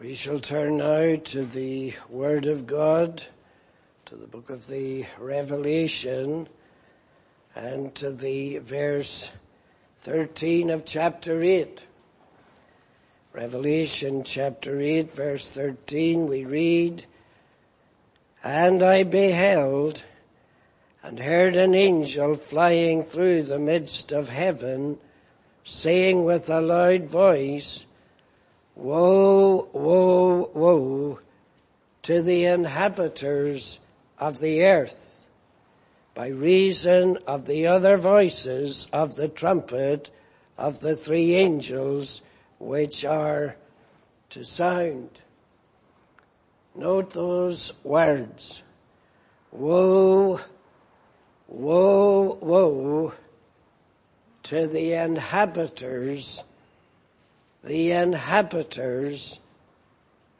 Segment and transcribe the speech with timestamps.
[0.00, 3.24] We shall turn now to the Word of God,
[4.04, 6.48] to the book of the Revelation,
[7.56, 9.32] and to the verse
[10.02, 11.84] 13 of chapter 8.
[13.32, 17.04] Revelation chapter 8 verse 13 we read,
[18.44, 20.04] And I beheld
[21.02, 25.00] and heard an angel flying through the midst of heaven,
[25.64, 27.84] saying with a loud voice,
[28.78, 31.18] Woe, woe, woe
[32.02, 33.80] to the inhabitants
[34.20, 35.26] of the earth
[36.14, 40.10] by reason of the other voices of the trumpet
[40.56, 42.22] of the three angels
[42.60, 43.56] which are
[44.30, 45.10] to sound.
[46.76, 48.62] Note those words.
[49.50, 50.38] Woe,
[51.48, 53.12] woe, woe
[54.44, 56.44] to the inhabitants
[57.64, 59.40] the inhabitants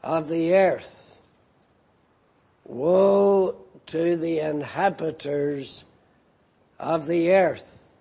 [0.02, 1.20] of the earth.
[2.64, 3.56] Woe
[3.86, 5.84] to the inhabitants
[6.78, 7.96] of the earth.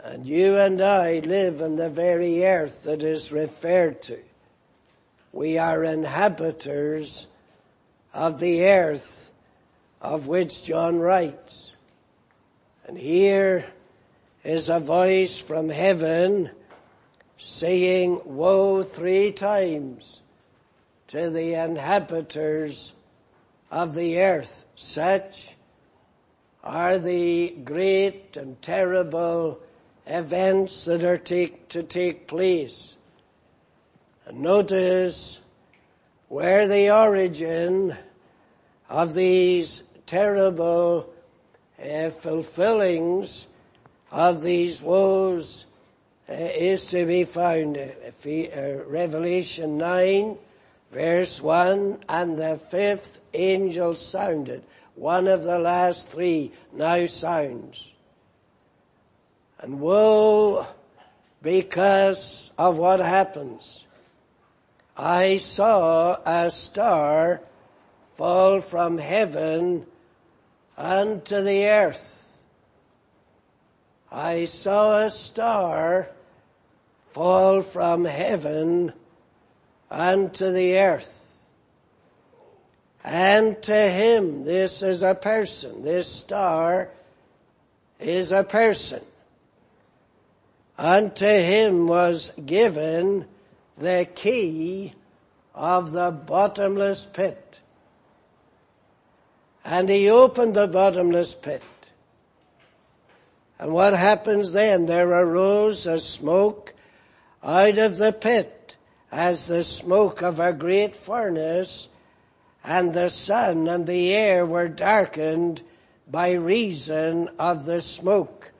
[0.00, 4.18] And you and I live in the very earth that is referred to.
[5.32, 7.26] We are inhabitants
[8.14, 9.30] of the earth
[10.00, 11.72] of which John writes.
[12.86, 13.66] And here
[14.44, 16.50] is a voice from heaven
[17.38, 20.20] saying woe three times
[21.06, 22.92] to the inhabitants
[23.70, 24.66] of the earth.
[24.74, 25.54] Such
[26.64, 29.60] are the great and terrible
[30.06, 32.96] events that are take, to take place.
[34.26, 35.40] And notice
[36.28, 37.96] where the origin
[38.90, 41.12] of these terrible
[41.82, 43.46] uh, fulfillings
[44.10, 45.66] of these woes
[46.28, 47.76] is to be found.
[47.78, 50.38] Uh, Revelation 9
[50.92, 54.62] verse 1 and the fifth angel sounded.
[54.94, 57.92] One of the last three now sounds.
[59.60, 60.66] And woe
[61.42, 63.86] because of what happens.
[64.96, 67.40] I saw a star
[68.16, 69.86] fall from heaven
[70.76, 72.14] unto the earth.
[74.10, 76.10] I saw a star
[77.18, 78.92] fall from heaven
[79.90, 81.44] unto the earth.
[83.02, 86.90] And to him, this is a person, this star
[87.98, 89.02] is a person.
[90.78, 93.26] Unto him was given
[93.76, 94.94] the key
[95.56, 97.60] of the bottomless pit.
[99.64, 101.64] And he opened the bottomless pit.
[103.58, 104.86] And what happens then?
[104.86, 106.74] There arose a smoke
[107.42, 108.76] out of the pit
[109.10, 111.88] as the smoke of a great furnace
[112.64, 115.62] and the sun and the air were darkened
[116.10, 118.52] by reason of the smoke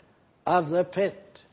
[0.47, 1.45] of the pit.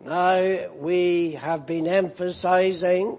[0.00, 3.18] Now we have been emphasizing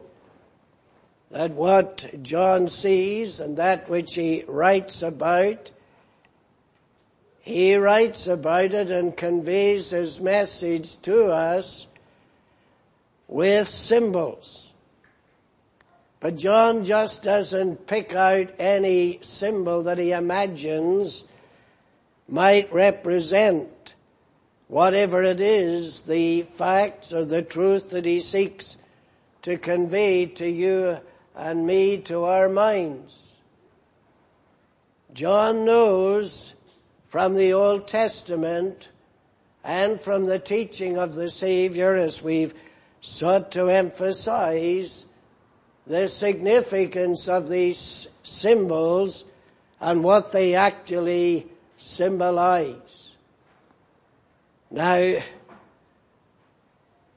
[1.30, 5.72] that what John sees and that which he writes about,
[7.40, 11.88] he writes about it and conveys his message to us
[13.32, 14.70] with symbols.
[16.20, 21.24] But John just doesn't pick out any symbol that he imagines
[22.28, 23.96] might represent
[24.68, 28.78] whatever it is, the facts or the truth that he seeks
[29.42, 31.00] to convey to you
[31.36, 33.36] and me to our minds.
[35.14, 36.54] John knows
[37.08, 38.90] from the Old Testament
[39.64, 42.54] and from the teaching of the Savior as we've
[43.02, 45.08] sought to emphasize
[45.88, 49.26] the significance of these symbols
[49.80, 51.48] and what they actually
[51.78, 53.16] symbolize.
[54.70, 55.16] Now,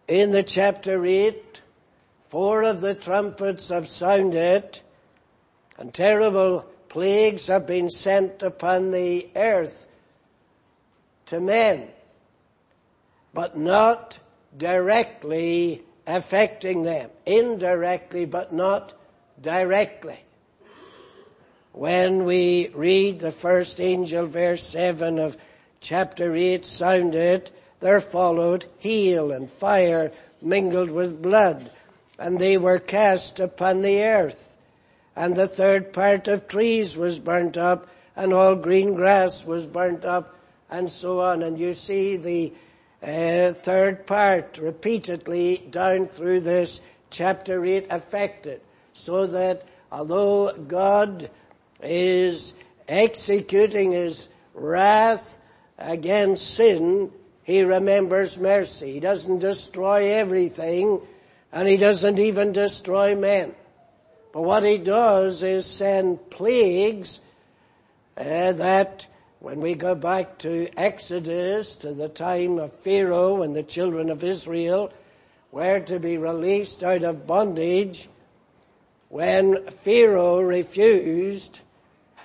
[0.09, 1.61] in the chapter 8,
[2.31, 4.81] four of the trumpets have sounded
[5.79, 9.87] and terrible plagues have been sent upon the earth
[11.27, 11.89] to men,
[13.33, 14.19] but not
[14.57, 17.11] directly affecting them.
[17.27, 18.95] Indirectly, but not
[19.41, 20.19] directly.
[21.73, 25.37] When we read the first angel, verse 7 of
[25.81, 31.71] chapter 8 sounded, there followed hail and fire mingled with blood,
[32.19, 34.57] and they were cast upon the earth.
[35.17, 40.05] And the third part of trees was burnt up, and all green grass was burnt
[40.05, 40.39] up,
[40.71, 41.43] and so on.
[41.43, 42.53] And you see the
[43.05, 46.81] uh, third part repeatedly down through this
[47.11, 48.61] chapter 8 affected.
[48.95, 51.31] So that although God
[51.83, 52.55] is
[52.89, 55.39] executing his wrath
[55.79, 57.13] against sin,
[57.43, 58.93] he remembers mercy.
[58.93, 61.01] He doesn't destroy everything
[61.53, 63.55] and he doesn't even destroy men.
[64.33, 67.21] But what he does is send plagues
[68.17, 69.07] uh, that
[69.45, 74.25] when we go back to Exodus, to the time of Pharaoh and the children of
[74.25, 74.91] Israel
[75.53, 78.09] were to be released out of bondage,
[79.11, 81.61] when Pharaoh refused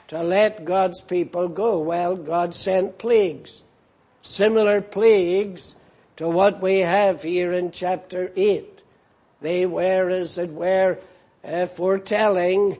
[0.07, 3.63] to let God's people go, well, God sent plagues.
[4.21, 5.75] Similar plagues
[6.15, 8.81] to what we have here in chapter 8.
[9.41, 10.97] They were, as it were,
[11.43, 12.77] uh, foretelling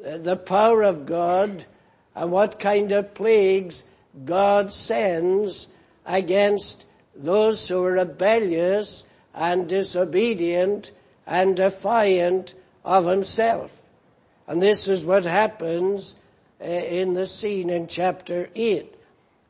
[0.00, 1.66] the power of God
[2.14, 3.84] and what kind of plagues
[4.24, 5.66] God sends
[6.04, 9.04] against those who are rebellious
[9.34, 10.92] and disobedient
[11.26, 12.54] and defiant
[12.84, 13.70] of himself.
[14.46, 16.14] And this is what happens
[16.60, 18.94] uh, in the scene in chapter 8.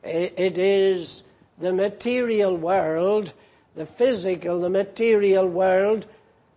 [0.03, 1.23] It is
[1.57, 3.33] the material world,
[3.75, 6.05] the physical, the material world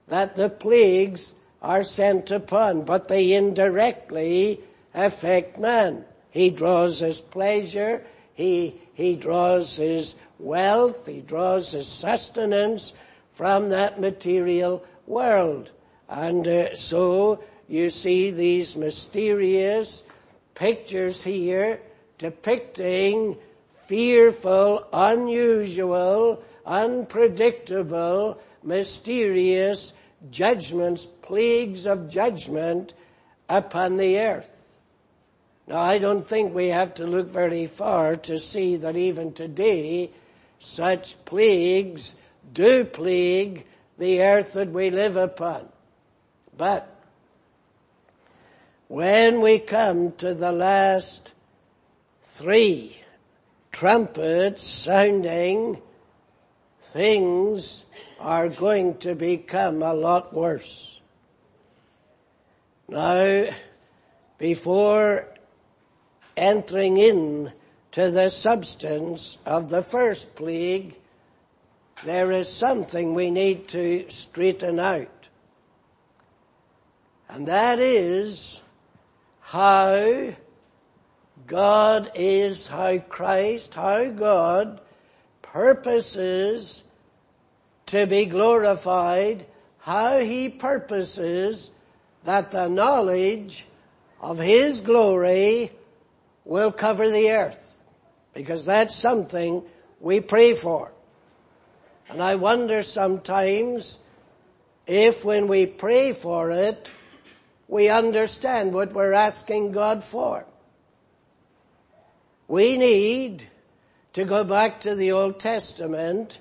[0.08, 1.32] that the plagues
[1.62, 4.60] are sent upon, but they indirectly
[4.96, 6.04] affect man.
[6.30, 8.02] He draws his pleasure,
[8.34, 12.94] he, he draws his wealth, he draws his sustenance
[13.34, 15.70] from that material world.
[16.08, 20.02] And uh, so you see these mysterious
[20.54, 21.80] pictures here
[22.18, 23.36] depicting
[23.86, 29.92] fearful, unusual, unpredictable, mysterious
[30.30, 32.94] judgments, plagues of judgment
[33.48, 34.65] upon the earth.
[35.66, 40.10] Now I don't think we have to look very far to see that even today
[40.58, 42.14] such plagues
[42.52, 43.66] do plague
[43.98, 45.68] the earth that we live upon.
[46.56, 46.88] But
[48.88, 51.34] when we come to the last
[52.22, 52.98] three
[53.72, 55.82] trumpets sounding,
[56.82, 57.84] things
[58.20, 61.00] are going to become a lot worse.
[62.88, 63.46] Now,
[64.38, 65.26] before
[66.36, 67.52] entering in
[67.92, 70.98] to the substance of the first plague,
[72.04, 75.28] there is something we need to straighten out.
[77.28, 78.62] And that is
[79.40, 80.34] how
[81.46, 84.80] God is, how Christ, how God
[85.42, 86.82] purposes
[87.86, 89.46] to be glorified,
[89.78, 91.70] how He purposes
[92.24, 93.64] that the knowledge
[94.20, 95.72] of His glory
[96.46, 97.78] will cover the earth.
[98.32, 99.62] Because that's something
[100.00, 100.92] we pray for.
[102.08, 103.98] And I wonder sometimes
[104.86, 106.90] if when we pray for it,
[107.68, 110.46] we understand what we're asking God for.
[112.46, 113.48] We need
[114.12, 116.38] to go back to the Old Testament,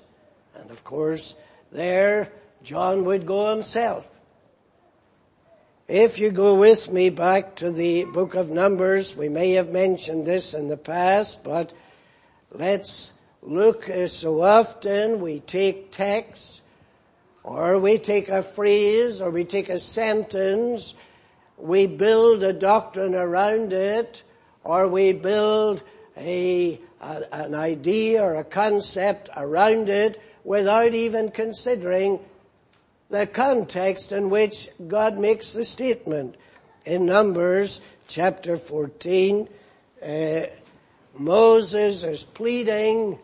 [0.54, 1.34] and of course
[1.72, 2.32] there
[2.62, 4.08] John would go himself.
[5.88, 10.26] If you go with me back to the book of Numbers, we may have mentioned
[10.26, 11.72] this in the past, but
[12.50, 16.60] let's look uh, so often we take text,
[17.44, 20.94] or we take a phrase, or we take a sentence,
[21.56, 24.24] we build a doctrine around it,
[24.64, 25.84] or we build
[26.16, 32.18] a, a, an idea or a concept around it without even considering
[33.08, 36.36] the context in which God makes the statement.
[36.84, 39.48] In Numbers chapter 14,
[40.02, 40.40] uh,
[41.18, 43.18] Moses is pleading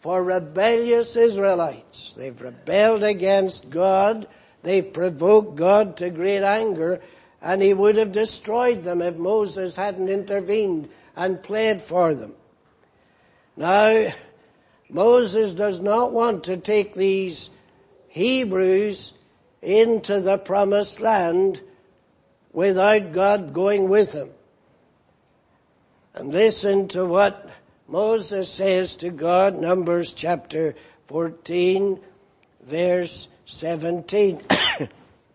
[0.00, 2.12] for rebellious Israelites.
[2.12, 4.26] They've rebelled against God.
[4.62, 7.00] They've provoked God to great anger
[7.42, 12.34] and he would have destroyed them if Moses hadn't intervened and pled for them.
[13.56, 14.12] Now,
[14.88, 17.50] Moses does not want to take these
[18.12, 19.14] Hebrews
[19.62, 21.62] into the promised land
[22.52, 24.28] without God going with them.
[26.12, 27.48] And listen to what
[27.88, 30.74] Moses says to God, Numbers chapter
[31.06, 31.98] 14,
[32.66, 34.42] verse 17.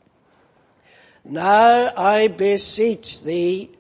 [1.26, 3.72] now I beseech thee,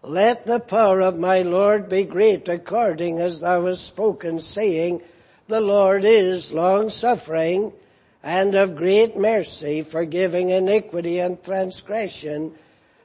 [0.00, 5.02] let the power of my Lord be great according as thou hast spoken, saying,
[5.48, 7.74] the Lord is long suffering
[8.22, 12.52] and of great mercy, forgiving iniquity and transgression,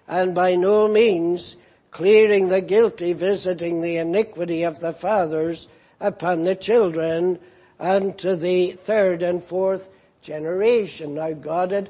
[0.08, 1.56] and by no means
[1.92, 5.68] clearing the guilty, visiting the iniquity of the fathers
[6.00, 7.40] upon the children
[7.80, 9.90] unto the third and fourth
[10.22, 11.16] generation.
[11.16, 11.90] Now God had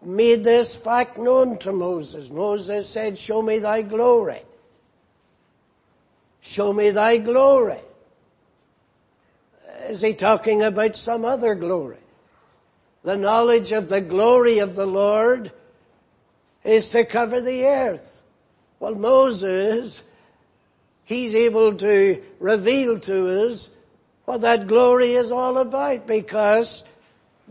[0.00, 2.30] made this fact known to Moses.
[2.30, 4.42] Moses said, show me thy glory.
[6.40, 7.80] Show me thy glory.
[9.88, 12.01] Is he talking about some other glory?
[13.02, 15.50] The knowledge of the glory of the Lord
[16.64, 18.20] is to cover the earth.
[18.78, 20.02] Well, Moses,
[21.04, 23.70] he's able to reveal to us
[24.24, 26.84] what that glory is all about because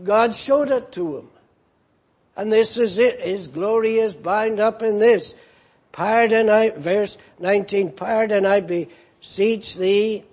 [0.01, 1.27] God showed it to him.
[2.37, 3.19] And this is it.
[3.19, 5.35] His glory is bound up in this.
[5.91, 10.23] Pardon I, verse 19, pardon I beseech thee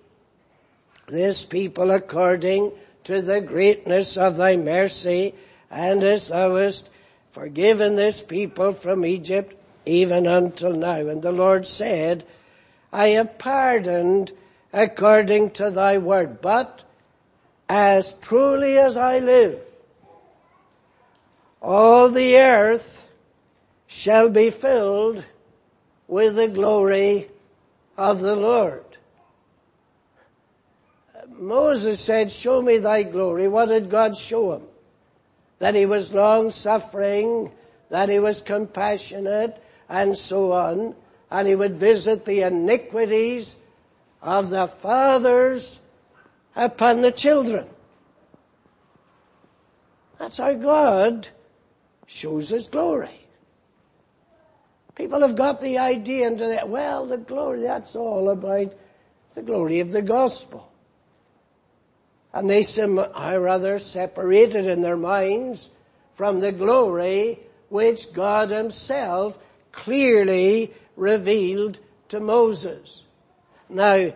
[1.08, 2.72] this people according
[3.08, 5.34] to the greatness of thy mercy
[5.70, 6.90] and as thou hast
[7.32, 11.08] forgiven this people from Egypt even until now.
[11.08, 12.26] And the Lord said,
[12.92, 14.32] I have pardoned
[14.74, 16.82] according to thy word, but
[17.66, 19.58] as truly as I live,
[21.62, 23.08] all the earth
[23.86, 25.24] shall be filled
[26.06, 27.30] with the glory
[27.96, 28.84] of the Lord.
[31.38, 33.48] Moses said, show me thy glory.
[33.48, 34.62] What did God show him?
[35.58, 37.52] That he was long suffering,
[37.90, 40.94] that he was compassionate, and so on.
[41.30, 43.56] And he would visit the iniquities
[44.22, 45.80] of the fathers
[46.56, 47.66] upon the children.
[50.18, 51.28] That's how God
[52.06, 53.20] shows his glory.
[54.96, 58.74] People have got the idea into that, well, the glory, that's all about
[59.34, 60.67] the glory of the gospel.
[62.32, 62.64] And they
[63.14, 65.70] are rather separated in their minds
[66.14, 69.38] from the glory which God himself
[69.72, 73.04] clearly revealed to Moses.
[73.68, 74.12] Now,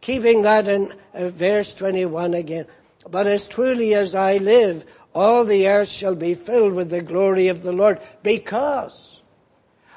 [0.00, 2.66] keeping that in uh, verse 21 again,
[3.10, 7.48] but as truly as I live, all the earth shall be filled with the glory
[7.48, 9.20] of the Lord because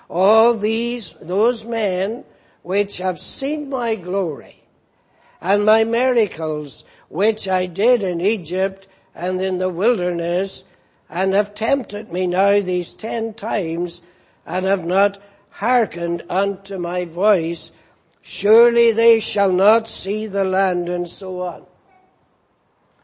[0.09, 2.23] all these, those men
[2.61, 4.63] which have seen my glory
[5.41, 10.63] and my miracles which I did in Egypt and in the wilderness
[11.07, 14.01] and have tempted me now these ten times
[14.47, 15.19] and have not
[15.51, 17.71] hearkened unto my voice,
[18.23, 21.63] surely they shall not see the land and so on.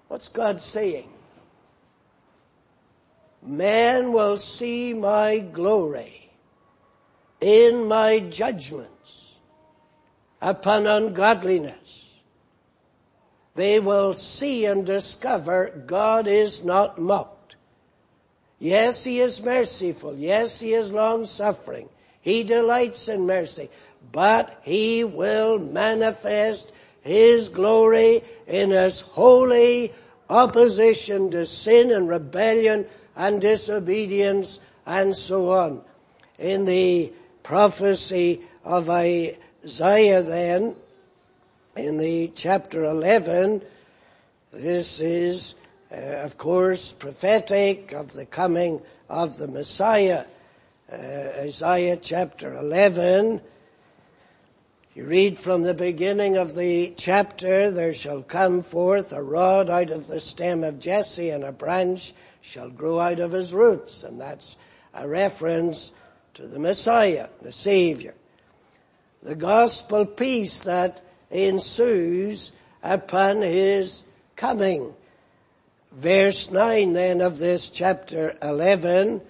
[0.07, 1.13] What's God saying?
[3.43, 6.31] Men will see my glory
[7.39, 9.33] in my judgments
[10.41, 12.08] upon ungodliness.
[13.59, 17.57] They will see and discover God is not mocked.
[18.57, 20.15] Yes, He is merciful.
[20.15, 21.89] Yes, He is long suffering.
[22.21, 23.69] He delights in mercy,
[24.13, 29.91] but He will manifest His glory in His holy
[30.29, 32.85] opposition to sin and rebellion
[33.17, 35.81] and disobedience and so on.
[36.37, 37.11] In the
[37.43, 40.77] prophecy of Isaiah then,
[41.85, 43.61] in the chapter 11,
[44.51, 45.55] this is,
[45.91, 50.25] uh, of course, prophetic of the coming of the Messiah.
[50.91, 50.95] Uh,
[51.37, 53.39] Isaiah chapter 11,
[54.93, 59.91] you read from the beginning of the chapter, there shall come forth a rod out
[59.91, 64.03] of the stem of Jesse and a branch shall grow out of his roots.
[64.03, 64.57] And that's
[64.93, 65.93] a reference
[66.33, 68.15] to the Messiah, the Savior.
[69.23, 72.51] The gospel peace that ensues
[72.83, 74.03] upon his
[74.35, 74.93] coming.
[75.91, 79.21] Verse 9 then of this chapter 11,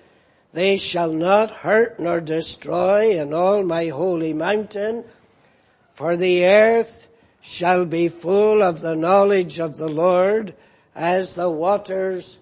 [0.53, 5.03] they shall not hurt nor destroy in all my holy mountain,
[5.93, 7.07] for the earth
[7.41, 10.53] shall be full of the knowledge of the Lord
[10.95, 12.37] as the waters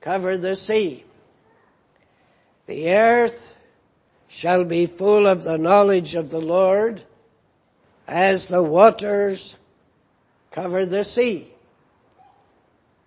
[0.00, 1.04] cover the sea.
[2.66, 3.56] The earth
[4.28, 7.02] shall be full of the knowledge of the Lord
[8.06, 9.56] as the waters
[10.50, 11.48] cover the sea.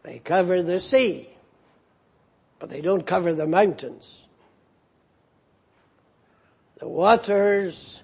[0.04, 1.30] They cover the sea,
[2.60, 4.26] but they don't cover the mountains.
[6.80, 8.04] The waters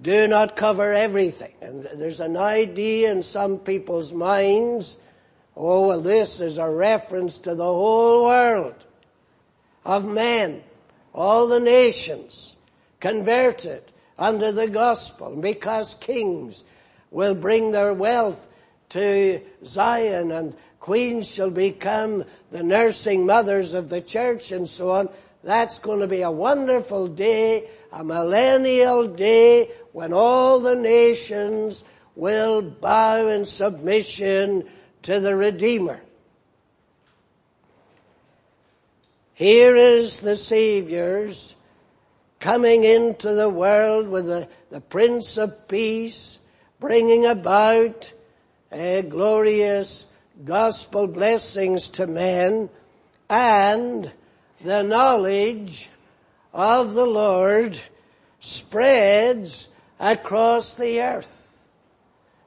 [0.00, 1.54] do not cover everything.
[1.60, 4.98] And there's an idea in some people's minds
[5.56, 8.74] Oh, well this is a reference to the whole world
[9.84, 10.62] of men,
[11.14, 12.56] all the nations
[13.00, 13.82] converted
[14.18, 16.64] under the gospel because kings
[17.10, 18.48] will bring their wealth
[18.90, 25.08] to Zion and queens shall become the nursing mothers of the church and so on.
[25.42, 31.84] That's going to be a wonderful day, a millennial day when all the nations
[32.16, 34.68] will bow in submission
[35.02, 36.02] to the Redeemer.
[39.34, 41.53] Here is the Savior's
[42.44, 46.38] coming into the world with the, the Prince of Peace,
[46.78, 48.12] bringing about
[48.70, 50.04] a glorious
[50.44, 52.68] gospel blessings to men
[53.30, 54.12] and
[54.62, 55.88] the knowledge
[56.52, 57.80] of the Lord
[58.40, 61.58] spreads across the earth.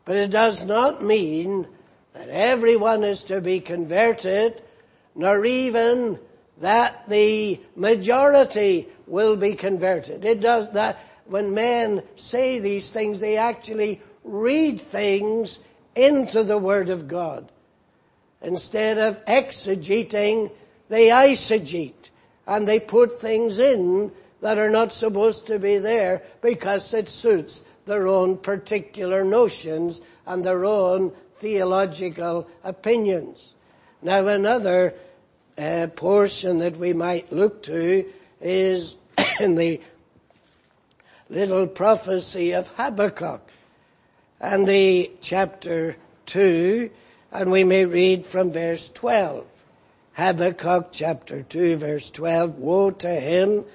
[0.06, 1.68] But it does not mean
[2.14, 4.62] that everyone is to be converted,
[5.16, 6.20] nor even
[6.60, 10.26] that the majority will be converted.
[10.26, 15.60] It does that when men say these things, they actually read things
[15.96, 17.52] into the Word of God.
[18.42, 20.52] Instead of exegeting,
[20.90, 21.94] they eisegete.
[22.46, 24.12] And they put things in
[24.42, 30.44] that are not supposed to be there because it suits their own particular notions and
[30.44, 33.54] their own theological opinions.
[34.02, 34.94] Now another
[35.58, 38.06] uh, portion that we might look to
[38.48, 38.96] is
[39.40, 39.82] in the
[41.30, 43.42] little prophecy of Habakkuk
[44.40, 46.90] and the chapter 2
[47.32, 49.46] and we may read from verse 12.
[50.14, 53.66] Habakkuk chapter 2 verse 12, Woe to him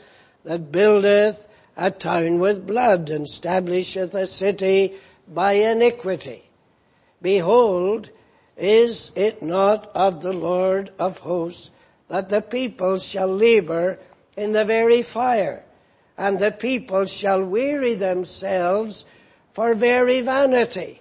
[0.45, 4.95] that buildeth a town with blood and establisheth a city
[5.29, 6.45] by iniquity.
[7.21, 8.11] Behold,
[8.57, 11.71] is it not of the Lord of hosts
[12.09, 13.99] that the people shall labor
[14.37, 15.65] in the very fire,
[16.17, 19.05] and the people shall weary themselves
[19.53, 21.01] for very vanity?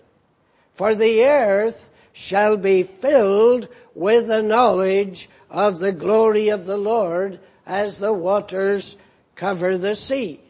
[0.76, 7.40] For the earth shall be filled with the knowledge of the glory of the Lord
[7.66, 8.98] as the waters
[9.36, 10.42] cover the sea.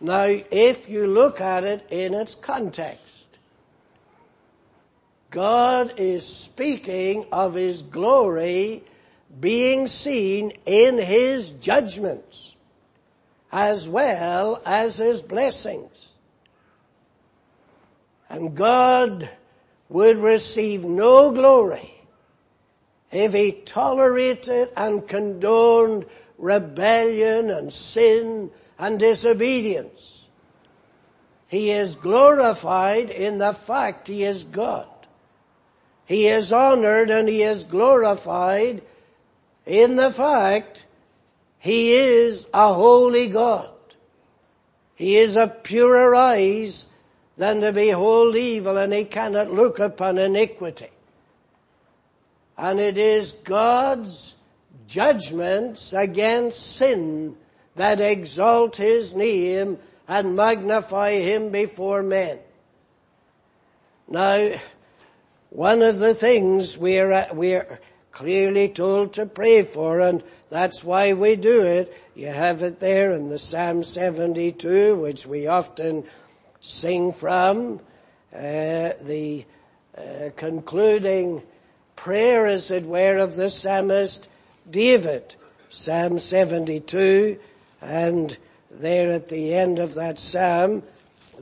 [0.00, 3.26] Now, if you look at it in its context,
[5.30, 8.82] God is speaking of His glory
[9.38, 12.56] being seen in His judgments
[13.52, 16.12] as well as His blessings.
[18.28, 19.28] And God
[19.88, 21.92] would receive no glory
[23.10, 26.06] if He tolerated and condoned
[26.38, 30.24] rebellion and sin and disobedience.
[31.48, 34.86] He is glorified in the fact He is God.
[36.06, 38.82] He is honored and He is glorified
[39.70, 40.84] in the fact
[41.58, 43.70] He is a holy God.
[44.96, 46.86] He is of purer eyes
[47.36, 50.90] than to behold evil and He cannot look upon iniquity.
[52.58, 54.34] And it is God's
[54.86, 57.36] judgments against sin
[57.76, 59.78] that exalt his name
[60.08, 62.38] and magnify him before men.
[64.08, 64.52] Now,
[65.50, 67.78] one of the things we're, we're
[68.12, 71.94] clearly told to pray for, and that's why we do it.
[72.14, 76.04] You have it there in the Psalm 72, which we often
[76.60, 77.80] sing from,
[78.34, 79.44] uh, the
[79.96, 81.42] uh, concluding
[81.96, 84.28] prayer, as it were, of the psalmist
[84.70, 85.36] David,
[85.70, 87.38] Psalm 72,
[87.80, 88.36] and
[88.70, 90.82] there at the end of that psalm,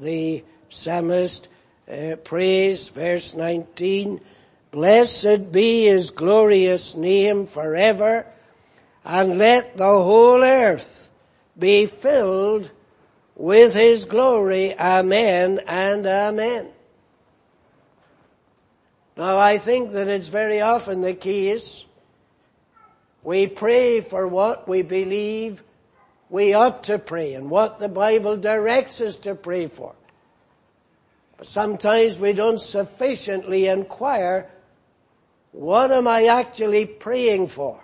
[0.00, 1.48] the psalmist
[1.90, 4.20] uh, prays, verse 19,
[4.70, 8.26] Blessed be his glorious name forever,
[9.04, 11.08] and let the whole earth
[11.58, 12.70] be filled
[13.34, 14.78] with his glory.
[14.78, 16.68] Amen and amen.
[19.16, 21.86] Now I think that it's very often the case
[23.24, 25.62] we pray for what we believe
[26.30, 29.94] we ought to pray and what the Bible directs us to pray for.
[31.36, 34.50] But sometimes we don't sufficiently inquire,
[35.52, 37.80] what am I actually praying for?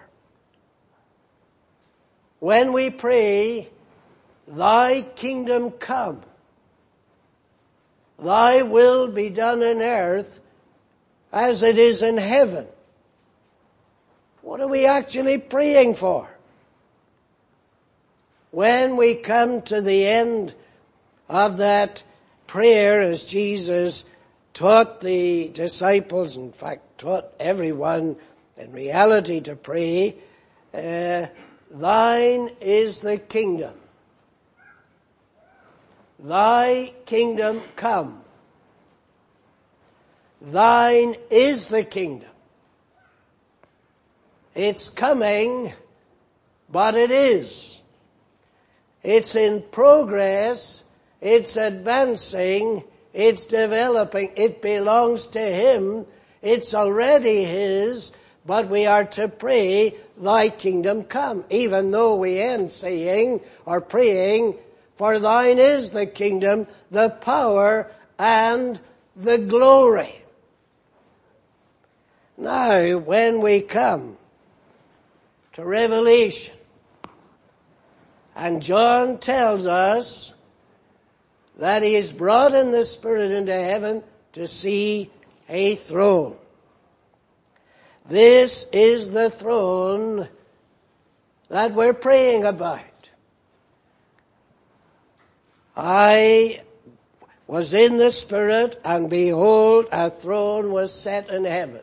[2.39, 3.69] When we pray,
[4.47, 6.23] thy kingdom come,
[8.19, 10.41] thy will be done in earth
[11.33, 12.67] as it is in heaven.
[14.43, 16.29] What are we actually praying for?
[18.51, 20.55] When we come to the end
[21.29, 22.05] of that
[22.47, 24.05] prayer as Jesus
[24.55, 28.17] taught the disciples, in fact taught everyone
[28.57, 30.17] in reality to pray,
[30.73, 31.27] uh,
[31.71, 33.75] thine is the kingdom.
[36.21, 38.23] Thy kingdom come.
[40.41, 42.31] Thine is the kingdom.
[44.55, 45.73] It's coming,
[46.71, 47.81] but it is.
[49.03, 50.85] It's in progress,
[51.21, 52.85] it's advancing,
[53.15, 56.05] it's developing, it belongs to Him,
[56.43, 58.13] it's already His,
[58.45, 64.57] but we are to pray, thy kingdom come, even though we end saying or praying,
[64.97, 68.79] for thine is the kingdom, the power, and
[69.17, 70.13] the glory.
[72.37, 74.19] Now, when we come
[75.55, 76.55] to Revelation,
[78.37, 80.34] and John tells us
[81.59, 85.11] that he is brought in the Spirit into heaven to see
[85.49, 86.37] a throne.
[88.07, 90.29] This is the throne
[91.49, 92.81] that we're praying about.
[95.77, 96.61] I
[97.47, 101.83] was in the Spirit and behold a throne was set in heaven.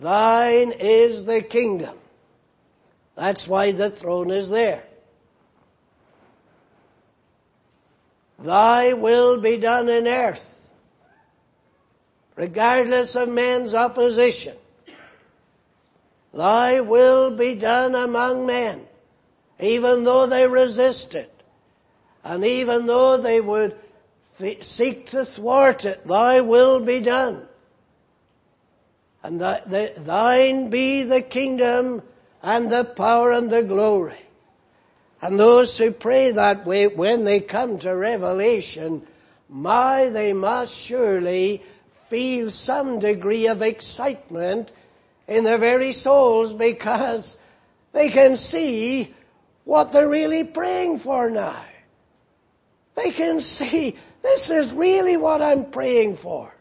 [0.00, 1.96] Thine is the kingdom.
[3.14, 4.82] That's why the throne is there.
[8.42, 10.70] Thy will be done in earth,
[12.34, 14.56] regardless of men's opposition.
[16.34, 18.86] Thy will be done among men,
[19.60, 21.32] even though they resist it,
[22.24, 23.78] and even though they would
[24.38, 27.46] th- seek to thwart it, thy will be done.
[29.22, 32.02] And th- th- thine be the kingdom
[32.42, 34.18] and the power and the glory.
[35.22, 39.06] And those who pray that way, when they come to Revelation,
[39.48, 41.62] my, they must surely
[42.08, 44.72] feel some degree of excitement
[45.28, 47.38] in their very souls because
[47.92, 49.14] they can see
[49.62, 51.64] what they're really praying for now.
[52.96, 56.52] They can see this is really what I'm praying for.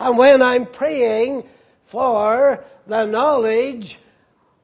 [0.00, 1.44] And when I'm praying
[1.84, 3.98] for the knowledge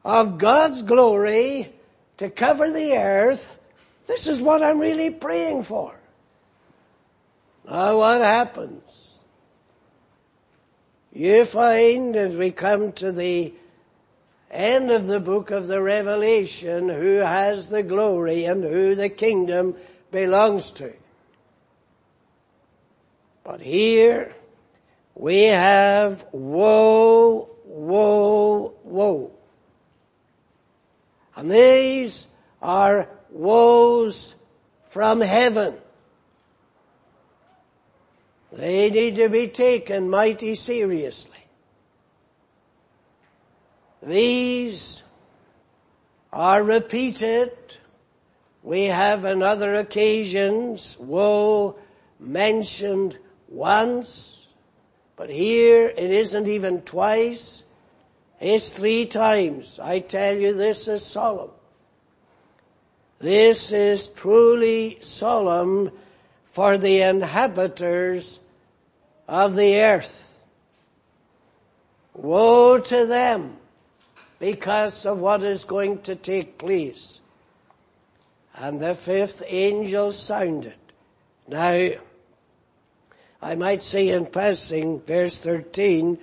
[0.05, 1.73] of God's glory
[2.19, 3.59] to cover the earth,
[4.07, 5.99] this is what I'm really praying for.
[7.69, 9.19] Now what happens?
[11.13, 13.55] You find as we come to the
[14.51, 19.77] end of the book of the Revelation who has the glory and who the kingdom
[20.11, 20.93] belongs to.
[23.45, 24.35] But here
[25.15, 29.38] we have woe, woe, woe.
[31.39, 32.27] And these
[32.61, 34.35] are woes
[34.89, 35.73] from heaven.
[38.51, 41.31] They need to be taken mighty seriously.
[44.03, 45.05] These
[46.33, 47.53] are repeated.
[48.65, 51.79] We have on other occasions woe
[52.19, 54.53] mentioned once,
[55.15, 57.63] but here it isn't even twice.
[58.41, 59.79] It's three times.
[59.83, 61.51] I tell you this is solemn.
[63.19, 65.91] This is truly solemn
[66.53, 68.39] for the inhabitants
[69.27, 70.41] of the earth.
[72.15, 73.57] Woe to them
[74.39, 77.21] because of what is going to take place.
[78.55, 80.75] And the fifth angel sounded.
[81.47, 81.91] Now,
[83.41, 86.19] I might say in passing, verse 13,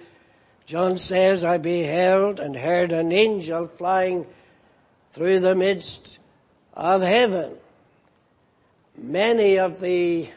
[0.65, 4.25] John says, I beheld and heard an angel flying
[5.11, 6.19] through the midst
[6.73, 7.55] of heaven.
[8.97, 10.29] Many of the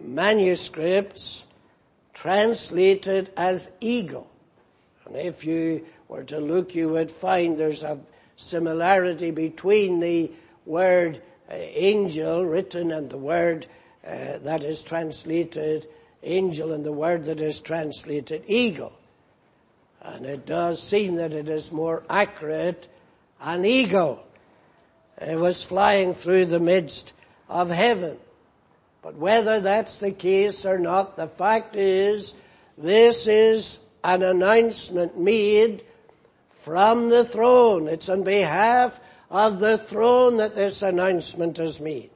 [0.00, 1.44] manuscripts
[2.14, 4.30] translated as eagle.
[5.06, 8.00] And if you were to look, you would find there's a
[8.36, 10.32] similarity between the
[10.64, 13.66] word uh, angel written and the word
[14.06, 15.86] uh, that is translated
[16.22, 18.92] angel and the word that is translated eagle.
[20.02, 22.88] And it does seem that it is more accurate.
[23.40, 24.24] An eagle
[25.20, 27.12] it was flying through the midst
[27.48, 28.16] of heaven.
[29.02, 32.34] But whether that's the case or not, the fact is,
[32.78, 35.84] this is an announcement made
[36.50, 37.88] from the throne.
[37.88, 38.98] It's on behalf
[39.30, 42.10] of the throne that this announcement is made.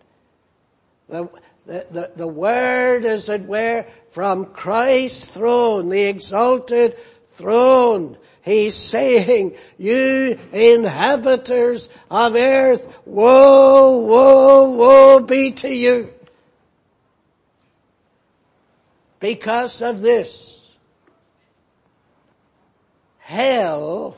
[1.09, 1.29] The,
[1.67, 6.97] the, the, the word, as it were, from Christ's throne, the exalted
[7.37, 8.17] throne.
[8.43, 16.13] He's saying, you inhabitants of earth, woe, woe, woe be to you.
[19.19, 20.71] Because of this,
[23.19, 24.17] hell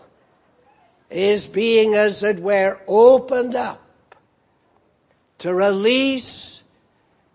[1.10, 3.82] is being, as it were, opened up
[5.38, 6.62] to release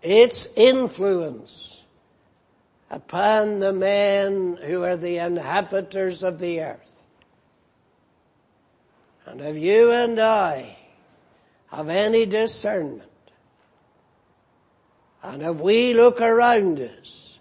[0.02, 1.73] its influence
[2.90, 7.02] upon the men who are the inhabitants of the earth.
[9.26, 10.76] And if you and I
[11.70, 13.02] have any discernment,
[15.22, 17.38] and if we look around us,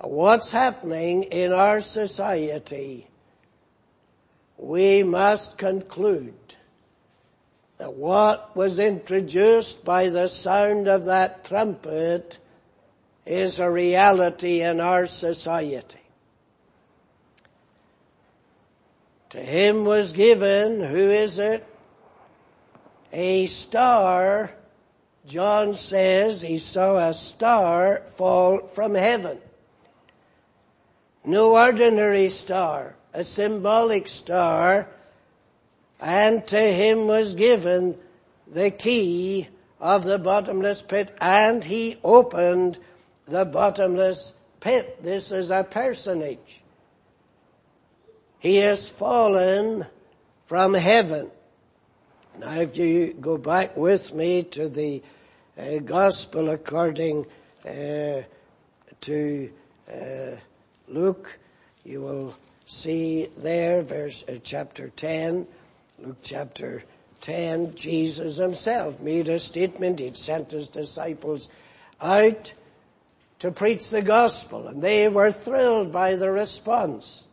[0.00, 3.08] at what's happening in our society,
[4.58, 6.34] we must conclude
[7.78, 12.38] that what was introduced by the sound of that trumpet
[13.28, 16.00] is a reality in our society.
[19.30, 21.66] To him was given, who is it?
[23.12, 24.50] A star.
[25.26, 29.38] John says he saw a star fall from heaven.
[31.22, 34.88] No ordinary star, a symbolic star,
[36.00, 37.98] and to him was given
[38.46, 42.78] the key of the bottomless pit, and he opened
[43.28, 45.02] the bottomless pit.
[45.02, 46.62] This is a personage.
[48.38, 49.86] He has fallen
[50.46, 51.30] from heaven.
[52.38, 55.02] Now if you go back with me to the
[55.58, 57.26] uh, gospel according
[57.66, 58.22] uh,
[59.00, 59.50] to
[59.92, 60.36] uh,
[60.86, 61.38] Luke,
[61.84, 62.34] you will
[62.66, 65.46] see there, verse uh, chapter 10,
[65.98, 66.84] Luke chapter
[67.22, 69.98] 10, Jesus himself made a statement.
[69.98, 71.48] He'd sent his disciples
[72.00, 72.52] out
[73.40, 77.24] to preach the gospel and they were thrilled by the response.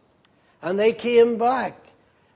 [0.62, 1.78] And they came back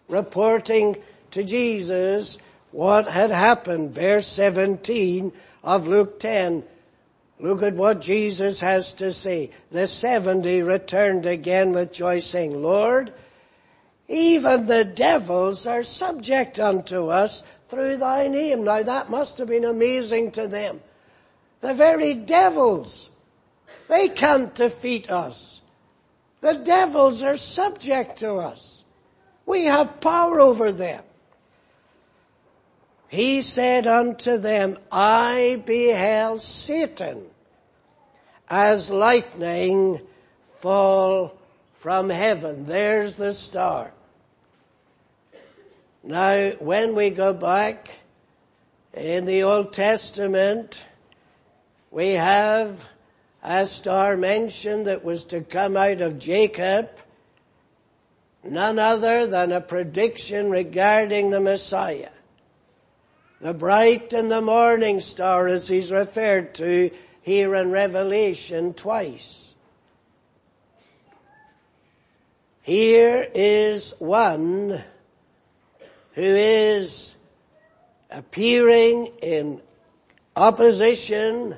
[0.08, 0.98] reporting
[1.32, 2.38] to Jesus
[2.72, 3.92] what had happened.
[3.92, 5.32] Verse 17
[5.64, 6.64] of Luke 10.
[7.40, 9.52] Look at what Jesus has to say.
[9.72, 13.14] The 70 returned again with joy saying, Lord,
[14.10, 18.64] even the devils are subject unto us through thy name.
[18.64, 20.82] Now that must have been amazing to them.
[21.62, 23.10] The very devils,
[23.90, 25.62] they can't defeat us.
[26.42, 28.86] The devils are subject to us.
[29.46, 31.04] We have power over them.
[33.10, 37.26] He said unto them, I beheld Satan
[38.48, 40.00] as lightning
[40.58, 41.36] fall
[41.80, 42.66] from heaven.
[42.66, 43.92] There's the star.
[46.04, 47.90] Now, when we go back
[48.94, 50.84] in the Old Testament,
[51.90, 52.86] we have
[53.44, 56.90] a star mentioned that was to come out of Jacob,
[58.44, 62.10] none other than a prediction regarding the Messiah.
[63.42, 69.54] The bright and the morning star as he's referred to here in Revelation twice.
[72.62, 74.84] Here is one
[76.14, 77.16] who is
[78.12, 79.62] appearing in
[80.36, 81.58] opposition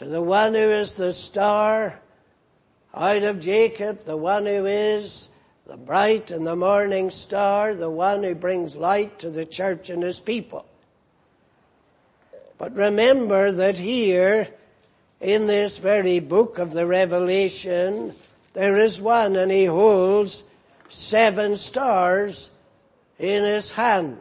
[0.00, 2.00] to the one who is the star
[2.94, 5.28] out of Jacob, the one who is
[5.66, 10.02] the bright and the morning star, the one who brings light to the church and
[10.02, 10.64] his people.
[12.56, 14.48] But remember that here,
[15.20, 18.14] in this very book of the Revelation,
[18.54, 20.42] there is one and he holds
[20.88, 22.50] seven stars
[23.18, 24.18] in his hand.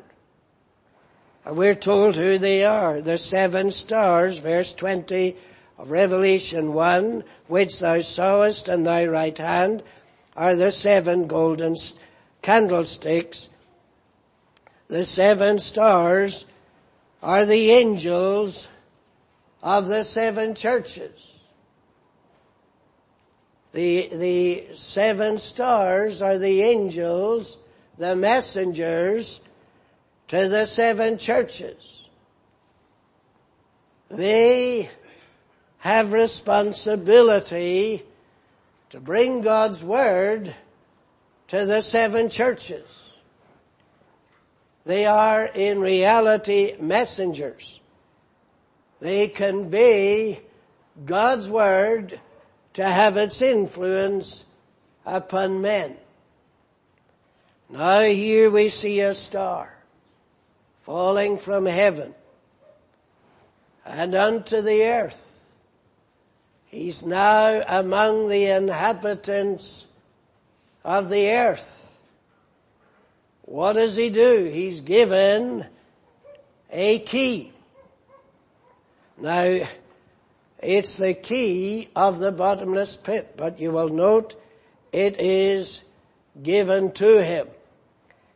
[1.46, 3.02] And we're told who they are.
[3.02, 5.38] The seven stars, verse 20,
[5.80, 9.82] of Revelation 1, which thou sawest in thy right hand,
[10.36, 11.74] are the seven golden
[12.42, 13.48] candlesticks.
[14.89, 16.46] The seven stars
[17.24, 18.68] are the angels
[19.63, 21.39] of the seven churches.
[23.72, 27.58] The, the seven stars are the angels,
[27.98, 29.39] the messengers
[30.28, 32.10] to the seven churches.
[34.10, 34.89] They
[35.80, 38.04] have responsibility
[38.89, 40.54] to bring God's Word
[41.48, 43.12] to the seven churches.
[44.86, 47.80] They are in reality messengers.
[49.00, 50.42] They convey
[51.06, 52.20] God's Word
[52.74, 54.44] to have its influence
[55.06, 55.96] upon men.
[57.70, 59.78] Now here we see a star
[60.84, 62.15] falling from heaven
[63.86, 65.38] and unto the earth
[66.69, 69.88] He's now among the inhabitants
[70.86, 71.91] of the earth.
[73.41, 74.45] What does he do?
[74.45, 75.65] He's given
[76.71, 77.51] a key.
[79.17, 79.67] Now,
[80.62, 84.39] it's the key of the bottomless pit, but you will note
[84.91, 85.84] it is
[86.43, 87.47] given to him.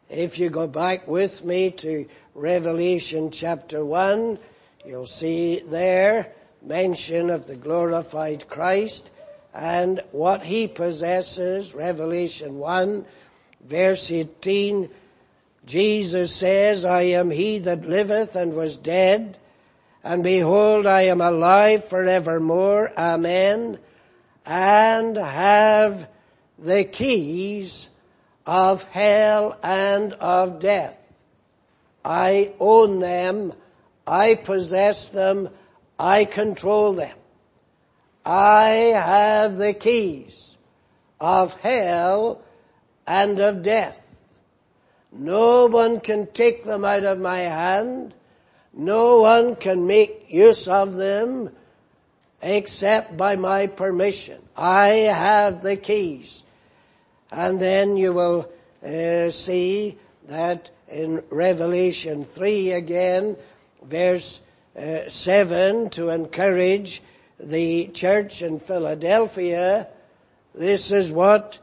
[0.09, 4.39] If you go back with me to Revelation chapter 1,
[4.85, 6.33] you'll see there
[6.65, 9.09] mention of the glorified Christ
[9.53, 13.05] and what he possesses, Revelation 1
[13.67, 14.89] verse 18,
[15.65, 19.37] Jesus says, I am he that liveth and was dead,
[20.03, 23.79] and behold I am alive forevermore, amen.
[24.45, 26.09] and have
[26.59, 27.89] the keys
[28.45, 30.99] of hell and of death.
[32.03, 33.53] I own them.
[34.05, 35.47] I possess them.
[35.99, 37.17] I control them.
[38.25, 40.57] I have the keys
[41.19, 42.41] of hell
[43.05, 44.39] and of death.
[45.11, 48.13] No one can take them out of my hand.
[48.73, 51.51] No one can make use of them
[52.41, 54.41] except by my permission.
[54.57, 56.43] I have the keys.
[57.31, 58.51] And then you will
[58.83, 63.37] uh, see that in Revelation 3 again,
[63.83, 64.41] verse
[64.77, 67.01] uh, 7, to encourage
[67.39, 69.87] the church in Philadelphia,
[70.55, 71.59] this is what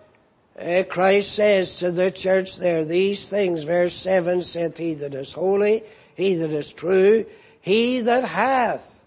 [0.59, 2.85] uh, Christ says to the church there.
[2.85, 5.83] These things, verse 7 saith, He that is holy,
[6.15, 7.25] He that is true,
[7.61, 9.05] He that hath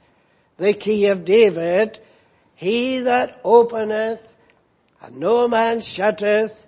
[0.58, 2.00] the key of David,
[2.56, 4.36] He that openeth,
[5.02, 6.66] and no man shutteth,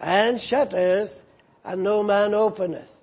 [0.00, 1.24] and shutteth,
[1.64, 2.95] and no man openeth.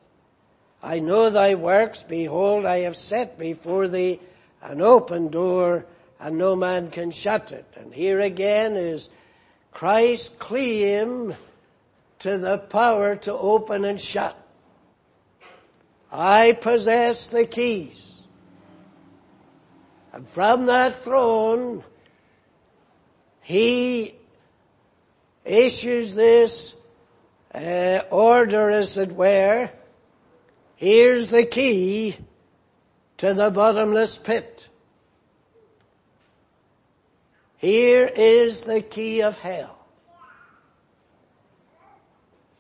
[0.84, 4.20] I know thy works, behold, I have set before thee
[4.62, 5.86] an open door,
[6.20, 7.66] and no man can shut it.
[7.78, 9.10] And here again is
[9.72, 11.36] Christ's claim
[12.20, 14.38] to the power to open and shut.
[16.12, 18.28] I possess the keys.
[20.12, 21.84] And from that throne,
[23.42, 24.16] he
[25.46, 26.76] issues this
[27.56, 29.70] uh, order, as it were.
[30.76, 32.18] Here's the key
[33.18, 34.70] to the bottomless pit.
[37.58, 39.78] Here is the key of hell.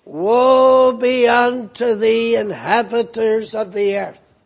[0.05, 4.43] Woe be unto the inhabitants of the earth,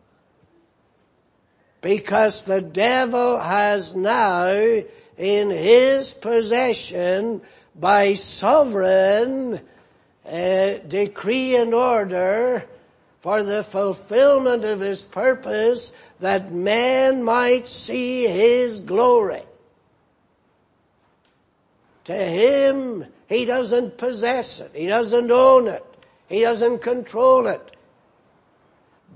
[1.80, 4.52] because the devil has now
[5.16, 7.42] in his possession
[7.74, 9.60] by sovereign
[10.26, 12.64] uh, decree and order
[13.20, 19.42] for the fulfillment of his purpose that man might see his glory.
[22.04, 24.70] To him, he doesn't possess it.
[24.74, 25.84] He doesn't own it.
[26.28, 27.76] He doesn't control it.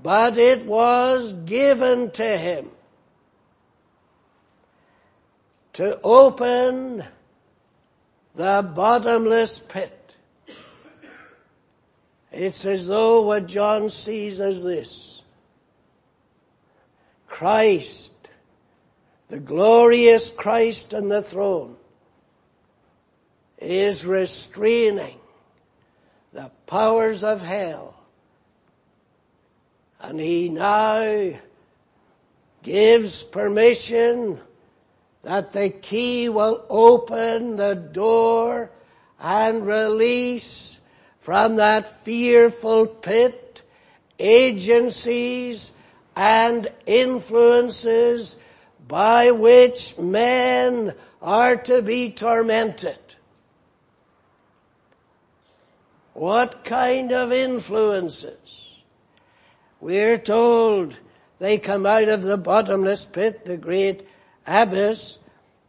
[0.03, 2.69] But it was given to him
[5.73, 7.03] to open
[8.35, 10.02] the bottomless pit.
[12.33, 15.21] It's as though what John sees as this.
[17.27, 18.11] Christ,
[19.27, 21.75] the glorious Christ on the throne,
[23.59, 25.19] is restraining
[26.33, 27.93] the powers of hell.
[30.01, 31.39] And he now
[32.63, 34.39] gives permission
[35.21, 38.71] that the key will open the door
[39.19, 40.72] and release
[41.23, 43.63] from that fearful pit
[44.19, 45.71] agencies
[46.17, 48.35] and influences
[48.89, 52.99] by which men are to be tormented.
[56.13, 58.77] What kind of influences?
[59.79, 60.99] We're told
[61.39, 64.05] they come out of the bottomless pit, the great
[64.45, 65.19] abyss,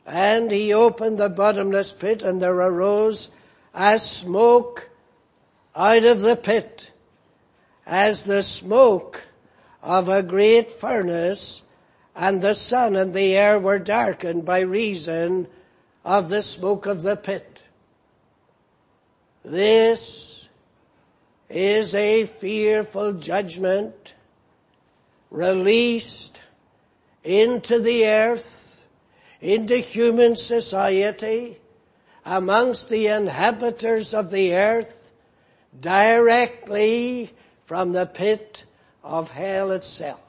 [0.04, 3.30] and he opened the bottomless pit and there arose
[3.72, 4.90] as smoke
[5.76, 6.90] out of the pit,
[7.86, 9.26] as the smoke
[9.82, 11.62] of a great furnace,
[12.16, 15.46] and the sun and the air were darkened by reason
[16.04, 17.64] of the smoke of the pit.
[19.44, 20.48] This
[21.48, 24.14] is a fearful judgment
[25.30, 26.40] released
[27.24, 28.84] into the earth,
[29.40, 31.58] into human society,
[32.24, 35.03] amongst the inhabitants of the earth,
[35.80, 37.32] directly
[37.66, 38.64] from the pit
[39.02, 40.20] of hell itself.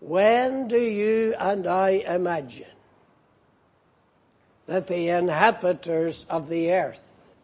[0.00, 2.66] When do you and I imagine
[4.66, 7.34] that the inhabitants of the earth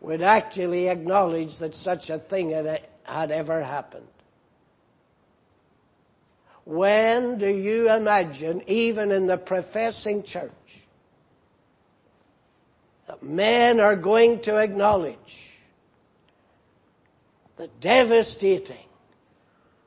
[0.00, 4.06] would actually acknowledge that such a thing had, ever happened.
[6.64, 10.50] When do you imagine, even in the professing church,
[13.06, 15.50] that men are going to acknowledge
[17.56, 18.76] the devastating,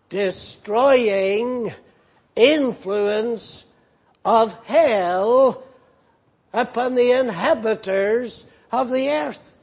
[0.10, 1.74] destroying
[2.36, 3.66] influence
[4.24, 5.64] of hell
[6.54, 9.62] upon the inhabitants of the earth?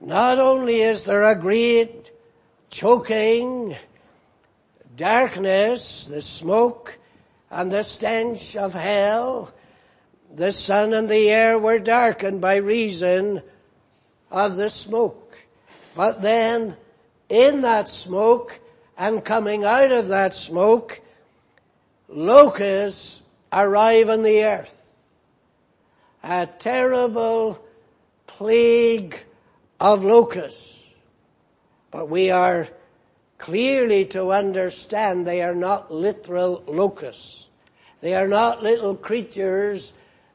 [0.00, 2.12] Not only is there a great
[2.70, 3.74] choking,
[4.96, 6.98] darkness, the smoke,
[7.50, 9.52] and the stench of hell.
[10.34, 13.42] The sun and the air were darkened by reason
[14.30, 15.38] of the smoke.
[15.96, 16.76] But then,
[17.28, 18.60] in that smoke,
[18.96, 21.00] and coming out of that smoke,
[22.08, 23.22] locusts
[23.52, 24.96] arrive on the earth.
[26.22, 27.64] A terrible
[28.26, 29.18] plague
[29.80, 30.86] of locusts.
[31.90, 32.68] But we are
[33.38, 37.48] clearly to understand they are not literal locusts.
[38.00, 39.92] They are not little creatures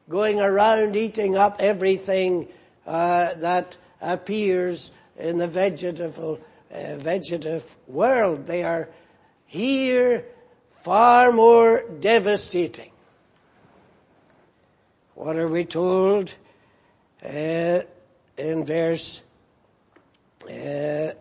[0.08, 2.48] going around eating up everything
[2.86, 6.36] uh, that appears in the vegetative, uh,
[6.96, 8.46] vegetative world.
[8.46, 8.88] They are
[9.46, 10.24] here
[10.82, 12.90] far more devastating.
[15.14, 16.34] What are we told
[17.24, 17.80] uh,
[18.36, 19.22] in verse
[20.50, 21.12] uh,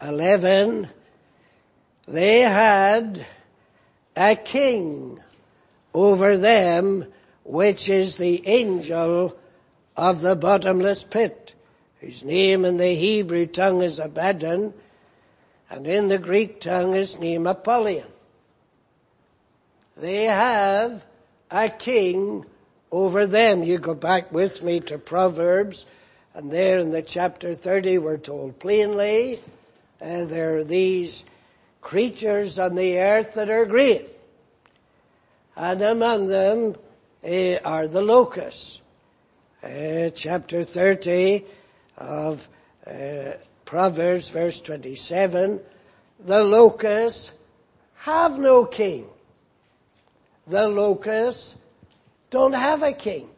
[0.00, 0.88] 11?
[2.06, 3.26] They had
[4.16, 5.20] a king
[5.94, 7.06] over them,
[7.44, 9.36] which is the angel
[9.96, 11.54] of the bottomless pit,
[12.00, 14.74] whose name in the Hebrew tongue is Abaddon,
[15.70, 18.08] and in the Greek tongue is name Apollyon.
[19.96, 21.06] They have
[21.50, 22.44] a king
[22.90, 23.62] over them.
[23.62, 25.86] You go back with me to Proverbs,
[26.34, 29.38] and there in the chapter 30 we're told plainly,
[30.02, 31.24] uh, there are these
[31.84, 34.08] creatures on the earth that are great.
[35.54, 36.74] And among them
[37.22, 38.80] uh, are the locusts.
[39.62, 41.44] Uh, chapter 30
[41.98, 42.48] of
[42.86, 45.60] uh, Proverbs verse 27,
[46.20, 47.30] the locusts
[47.96, 49.06] have no king.
[50.46, 51.56] The locusts
[52.30, 53.28] don't have a king.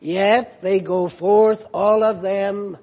[0.00, 2.76] Yet they go forth, all of them,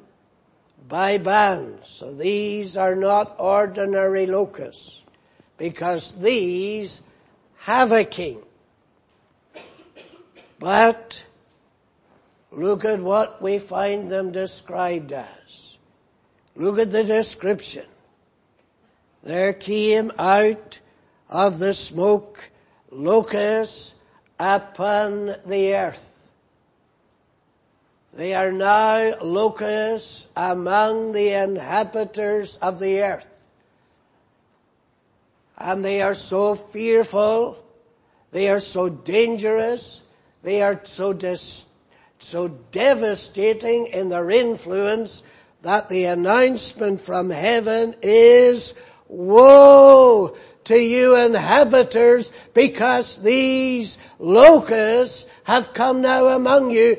[0.89, 1.87] by bands.
[1.87, 5.03] So these are not ordinary locusts
[5.57, 7.03] because these
[7.59, 8.41] have a king.
[10.57, 11.23] But
[12.51, 15.77] look at what we find them described as.
[16.55, 17.85] Look at the description.
[19.23, 20.79] There came out
[21.29, 22.49] of the smoke
[22.89, 23.93] locusts
[24.39, 26.18] upon the earth.
[28.13, 33.49] They are now locusts among the inhabitants of the earth.
[35.57, 37.63] And they are so fearful,
[38.31, 40.01] they are so dangerous,
[40.41, 41.65] they are so dis-
[42.19, 45.23] so devastating in their influence
[45.61, 48.73] that the announcement from heaven is,
[49.07, 50.35] woe
[50.65, 56.97] to you inhabitants because these locusts have come now among you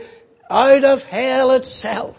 [0.50, 2.16] out of hell itself.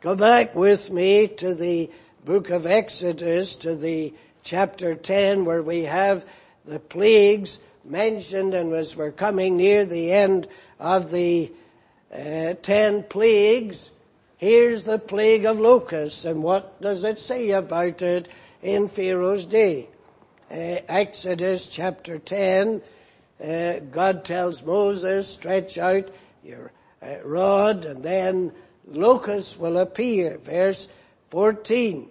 [0.00, 1.90] Go back with me to the
[2.24, 6.24] book of Exodus, to the chapter 10 where we have
[6.64, 10.48] the plagues mentioned and as we're coming near the end
[10.80, 11.52] of the
[12.12, 13.90] uh, 10 plagues,
[14.38, 18.28] here's the plague of locusts and what does it say about it
[18.62, 19.88] in Pharaoh's day?
[20.50, 22.80] Uh, Exodus chapter 10
[23.44, 26.08] uh, God tells Moses, stretch out
[26.42, 26.72] your
[27.02, 28.52] uh, rod and then
[28.86, 30.38] locusts will appear.
[30.38, 30.88] Verse
[31.30, 32.08] 14.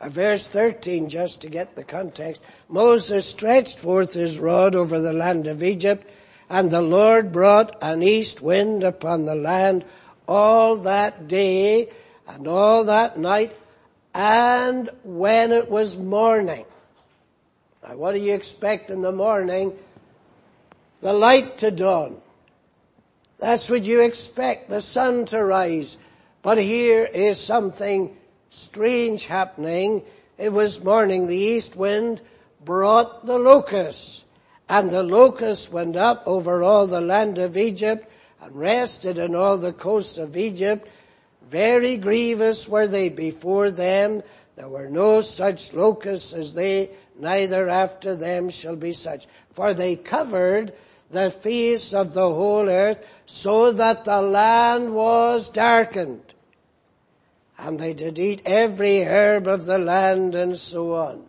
[0.00, 2.44] Or uh, verse 13, just to get the context.
[2.68, 6.08] Moses stretched forth his rod over the land of Egypt
[6.48, 9.84] and the Lord brought an east wind upon the land
[10.28, 11.88] all that day
[12.28, 13.56] and all that night
[14.14, 16.64] and when it was morning.
[17.86, 19.76] Now what do you expect in the morning?
[21.00, 22.16] The light to dawn.
[23.38, 25.98] That's what you expect, the sun to rise.
[26.42, 28.16] But here is something
[28.50, 30.02] strange happening.
[30.38, 32.22] It was morning, the east wind
[32.64, 34.24] brought the locusts.
[34.68, 38.10] And the locusts went up over all the land of Egypt
[38.40, 40.88] and rested in all the coasts of Egypt.
[41.48, 44.22] Very grievous were they before them.
[44.56, 49.26] There were no such locusts as they neither after them shall be such.
[49.52, 50.72] For they covered
[51.10, 56.34] the face of the whole earth so that the land was darkened.
[57.58, 61.26] And they did eat every herb of the land and so on.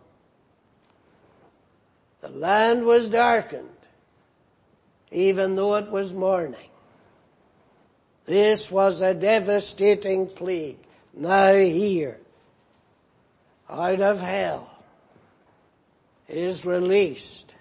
[2.20, 3.68] The land was darkened
[5.10, 6.68] even though it was morning.
[8.26, 10.78] This was a devastating plague.
[11.14, 12.18] Now here,
[13.68, 14.67] out of hell,
[16.28, 17.54] is released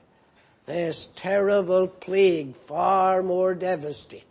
[0.65, 4.24] this terrible plague far more devastating.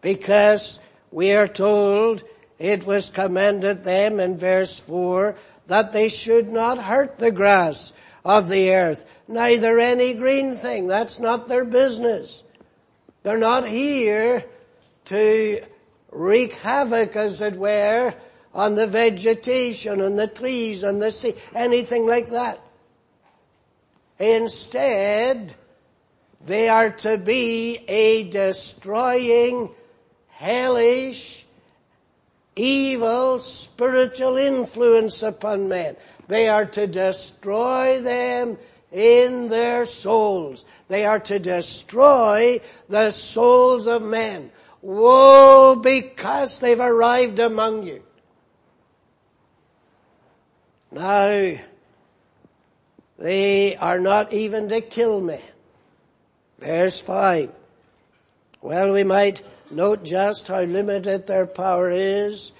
[0.00, 0.80] Because
[1.10, 2.24] we are told
[2.58, 5.36] it was commanded them in verse 4
[5.66, 7.92] that they should not hurt the grass
[8.24, 10.86] of the earth, neither any green thing.
[10.86, 12.42] That's not their business.
[13.22, 14.44] They're not here
[15.06, 15.62] to
[16.10, 18.14] wreak havoc, as it were,
[18.54, 22.60] on the vegetation and the trees and the sea, anything like that.
[24.18, 25.54] Instead,
[26.44, 29.70] they are to be a destroying,
[30.28, 31.44] hellish,
[32.56, 35.96] evil spiritual influence upon men.
[36.28, 38.58] They are to destroy them
[38.92, 40.64] in their souls.
[40.88, 44.52] They are to destroy the souls of men.
[44.82, 48.02] Woe because they've arrived among you.
[50.92, 51.56] Now,
[53.18, 55.40] they are not even to kill men.
[56.58, 57.50] Verse 5.
[58.62, 62.52] Well, we might note just how limited their power is.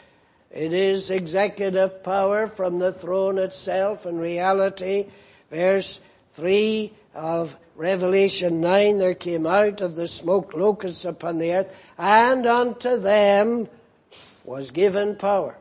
[0.51, 5.07] It is executive power from the throne itself in reality.
[5.51, 6.01] Verse
[6.33, 12.47] 3 of Revelation 9, there came out of the smoke locusts upon the earth, and
[12.47, 13.69] unto them
[14.45, 15.59] was given power.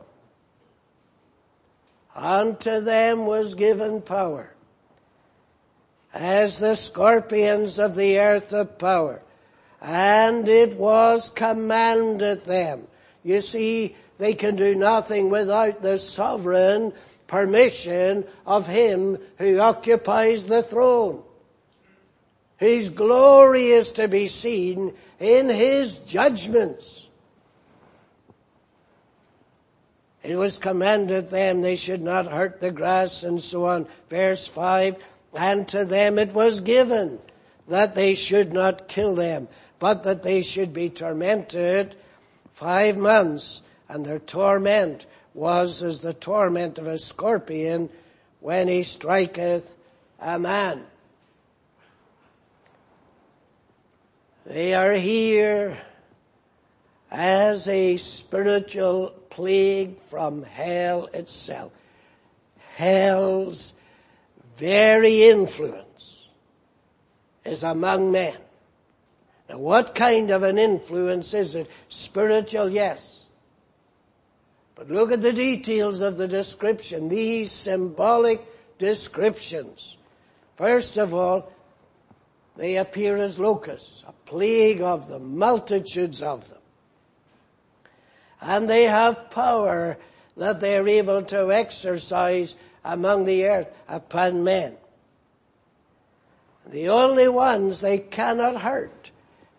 [2.14, 4.53] Unto them was given power.
[6.14, 9.20] As the scorpions of the earth of power.
[9.82, 12.86] And it was commanded them.
[13.22, 16.92] You see, they can do nothing without the sovereign
[17.26, 21.22] permission of him who occupies the throne.
[22.56, 27.08] His glory is to be seen in his judgments.
[30.22, 33.86] It was commanded them they should not hurt the grass and so on.
[34.08, 34.96] Verse 5,
[35.34, 37.20] and to them it was given
[37.68, 41.96] that they should not kill them, but that they should be tormented
[42.54, 47.90] five months, and their torment was as the torment of a scorpion
[48.40, 49.74] when he striketh
[50.20, 50.82] a man.
[54.46, 55.78] They are here
[57.10, 61.72] as a spiritual plague from hell itself.
[62.74, 63.73] Hell's
[64.56, 66.28] very influence
[67.44, 68.36] is among men.
[69.48, 71.70] Now what kind of an influence is it?
[71.88, 73.24] Spiritual, yes.
[74.74, 78.40] But look at the details of the description, these symbolic
[78.78, 79.96] descriptions.
[80.56, 81.52] First of all,
[82.56, 86.58] they appear as locusts, a plague of them, multitudes of them.
[88.40, 89.96] And they have power
[90.36, 94.76] that they are able to exercise among the earth upon men.
[96.66, 99.10] The only ones they cannot hurt.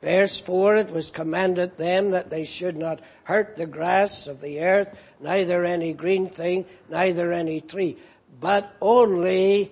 [0.02, 4.62] Verse 4, it was commanded them that they should not hurt the grass of the
[4.62, 7.98] earth, neither any green thing, neither any tree,
[8.40, 9.72] but only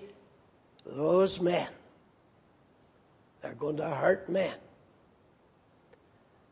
[0.84, 1.68] those men
[3.44, 4.54] they're going to hurt men.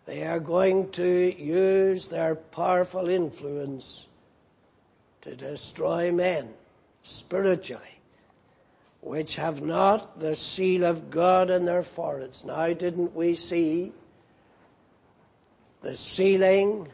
[0.05, 4.07] They are going to use their powerful influence
[5.23, 6.53] to destroy men
[7.03, 8.01] spiritually,
[9.01, 12.45] which have not the seal of God in their foreheads.
[12.45, 13.93] Now didn't we see
[15.81, 16.89] the sealing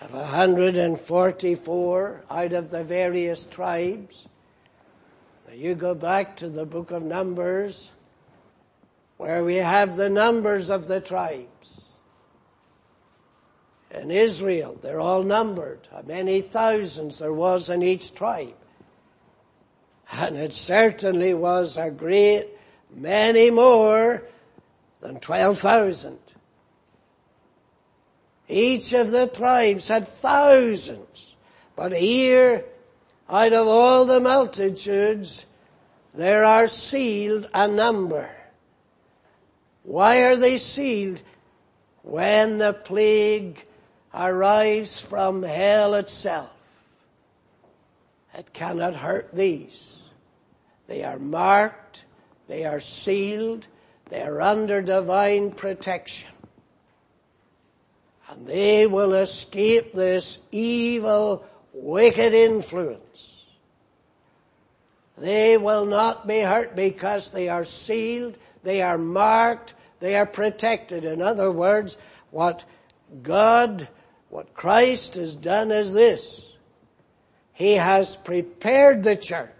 [0.00, 4.28] of 144 out of the various tribes?
[5.46, 7.92] Now you go back to the book of Numbers,
[9.16, 11.88] where we have the numbers of the tribes.
[13.90, 18.54] In Israel, they're all numbered, how many thousands there was in each tribe.
[20.12, 22.46] And it certainly was a great
[22.90, 24.22] many more
[25.00, 26.18] than 12,000.
[28.48, 31.36] Each of the tribes had thousands,
[31.76, 32.64] but here,
[33.28, 35.44] out of all the multitudes,
[36.14, 38.34] there are sealed a number
[39.88, 41.22] why are they sealed?
[42.02, 43.64] When the plague
[44.12, 46.50] arrives from hell itself,
[48.34, 49.87] it cannot hurt these.
[50.88, 52.04] They are marked,
[52.48, 53.68] they are sealed,
[54.08, 56.30] they are under divine protection.
[58.30, 63.44] And they will escape this evil, wicked influence.
[65.18, 71.04] They will not be hurt because they are sealed, they are marked, they are protected.
[71.04, 71.98] In other words,
[72.30, 72.64] what
[73.22, 73.88] God,
[74.30, 76.56] what Christ has done is this.
[77.52, 79.50] He has prepared the church.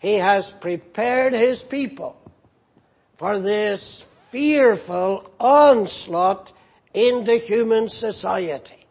[0.00, 2.16] He has prepared His people
[3.16, 6.52] for this fearful onslaught
[6.92, 8.86] into human society.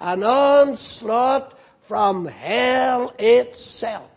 [0.00, 4.10] An onslaught from hell itself.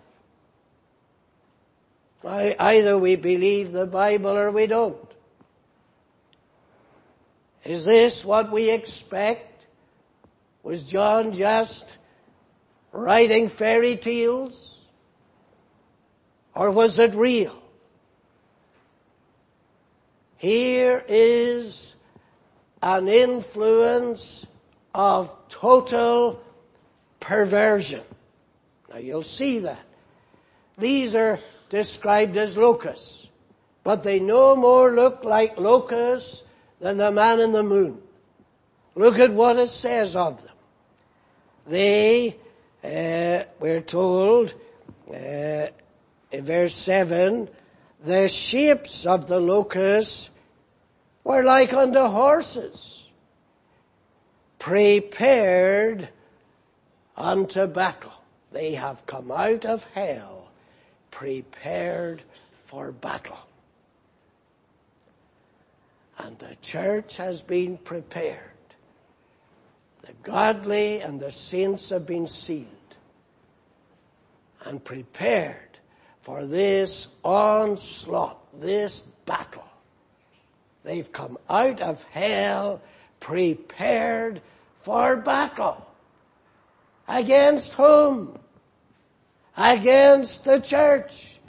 [2.24, 4.98] Either we believe the Bible or we don't.
[7.64, 9.66] Is this what we expect?
[10.62, 11.92] Was John just
[12.92, 14.71] writing fairy tales?
[16.56, 17.58] Or was it real?
[20.38, 21.96] Here is
[22.82, 24.46] an influence
[24.94, 26.42] of total
[27.20, 28.02] perversion.
[28.90, 29.86] Now you'll see that.
[30.78, 31.40] These are
[31.70, 33.28] described as locusts,
[33.84, 36.44] but they no more look like locusts
[36.80, 38.02] than the man in the moon.
[38.96, 40.56] Look at what it says of them.
[41.68, 42.36] They,
[42.84, 44.54] uh, we're told,
[45.10, 45.68] uh,
[46.32, 47.50] in verse 7,
[48.04, 50.30] the shapes of the locusts
[51.24, 53.10] were like unto horses,
[54.58, 56.10] prepared
[57.18, 58.14] unto battle.
[58.52, 60.50] They have come out of hell,
[61.12, 62.24] prepared
[62.66, 63.40] for battle.
[66.18, 68.40] And the church has been prepared.
[70.04, 72.68] The godly and the saints have been sealed
[74.66, 75.71] and prepared
[76.22, 79.68] for this onslaught, this battle.
[80.84, 82.82] They've come out of hell
[83.20, 84.42] prepared
[84.80, 85.86] for battle.
[87.08, 88.38] Against whom?
[89.58, 91.40] Against the church.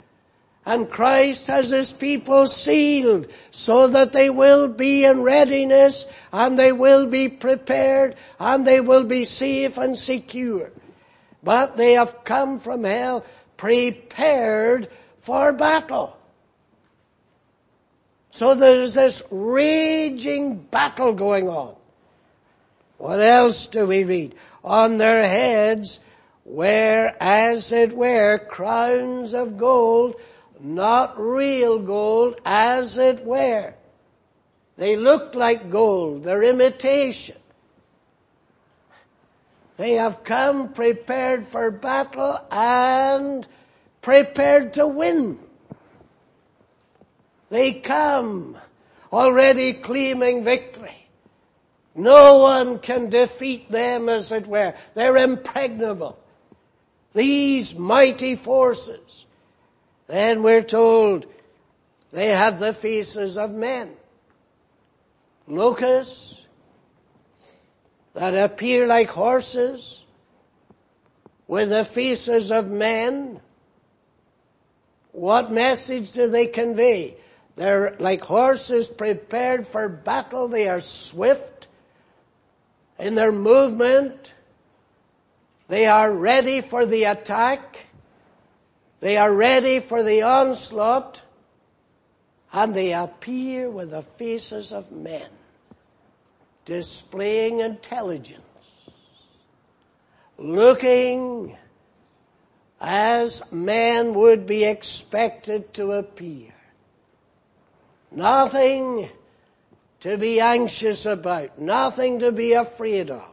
[0.65, 6.71] And Christ has his people sealed so that they will be in readiness and they
[6.71, 10.71] will be prepared and they will be safe and secure.
[11.43, 13.25] But they have come from hell
[13.63, 14.89] prepared
[15.21, 16.17] for battle.
[18.31, 21.73] So there's this raging battle going on.
[22.97, 24.35] What else do we read?
[24.65, 26.01] On their heads
[26.43, 30.15] were, as it were, crowns of gold
[30.59, 33.73] not real gold as it were.
[34.75, 37.37] They looked like gold, they're imitation.
[39.77, 43.47] They have come prepared for battle and
[44.01, 45.39] prepared to win.
[47.49, 48.57] They come
[49.11, 51.07] already claiming victory.
[51.95, 54.73] No one can defeat them as it were.
[54.95, 56.17] They're impregnable.
[57.13, 59.25] These mighty forces
[60.07, 61.25] then we're told
[62.11, 63.91] they have the faces of men.
[65.47, 66.42] Locusts
[68.13, 70.03] that appear like horses
[71.47, 73.39] with the faces of men.
[75.11, 77.17] What message do they convey?
[77.55, 80.47] They're like horses prepared for battle.
[80.47, 81.67] They are swift
[82.99, 84.33] in their movement.
[85.67, 87.85] They are ready for the attack.
[88.99, 91.21] They are ready for the onslaught
[92.53, 95.27] and they appear with the faces of men,
[96.65, 98.41] displaying intelligence,
[100.37, 101.57] looking
[102.79, 106.53] as man would be expected to appear.
[108.11, 109.09] Nothing
[110.01, 113.31] to be anxious about, nothing to be afraid of.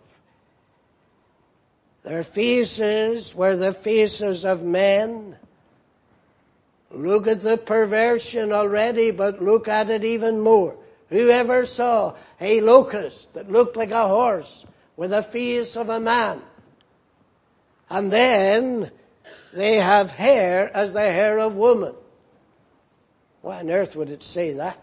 [2.03, 5.37] Their faces were the faces of men,
[6.91, 10.77] Look at the perversion already, but look at it even more.
[11.11, 14.65] Whoever saw a locust that looked like a horse
[14.97, 16.41] with the face of a man?
[17.91, 18.91] And then
[19.53, 21.95] they have hair as the hair of woman.
[23.43, 24.79] Why on earth would it say that?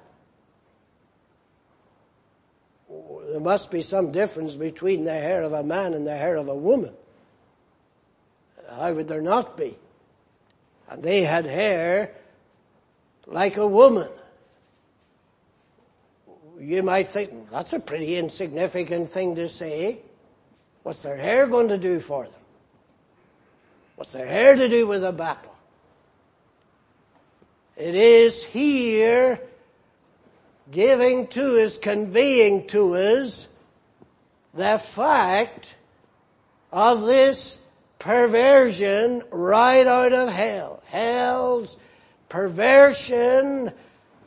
[3.31, 6.47] There must be some difference between the hair of a man and the hair of
[6.47, 6.93] a woman.
[8.69, 9.75] How would there not be?
[10.89, 12.11] and they had hair
[13.25, 14.07] like a woman.
[16.59, 19.99] You might think, that's a pretty insignificant thing to say.
[20.83, 22.33] What's their hair going to do for them?
[23.95, 25.53] What's their hair to do with a battle?
[27.75, 29.39] It is here
[30.71, 33.47] giving to us, conveying to us
[34.53, 35.75] the fact
[36.71, 37.59] of this
[37.99, 40.81] perversion right out of hell.
[40.87, 41.77] Hell's
[42.29, 43.71] perversion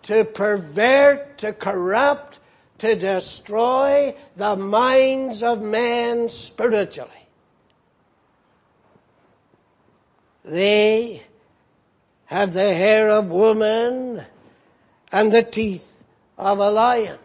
[0.03, 2.39] to pervert, to corrupt,
[2.79, 7.11] to destroy the minds of men spiritually.
[10.43, 11.23] They
[12.27, 14.25] have the hair of woman
[15.13, 16.03] and the teeth
[16.39, 17.19] of a lion.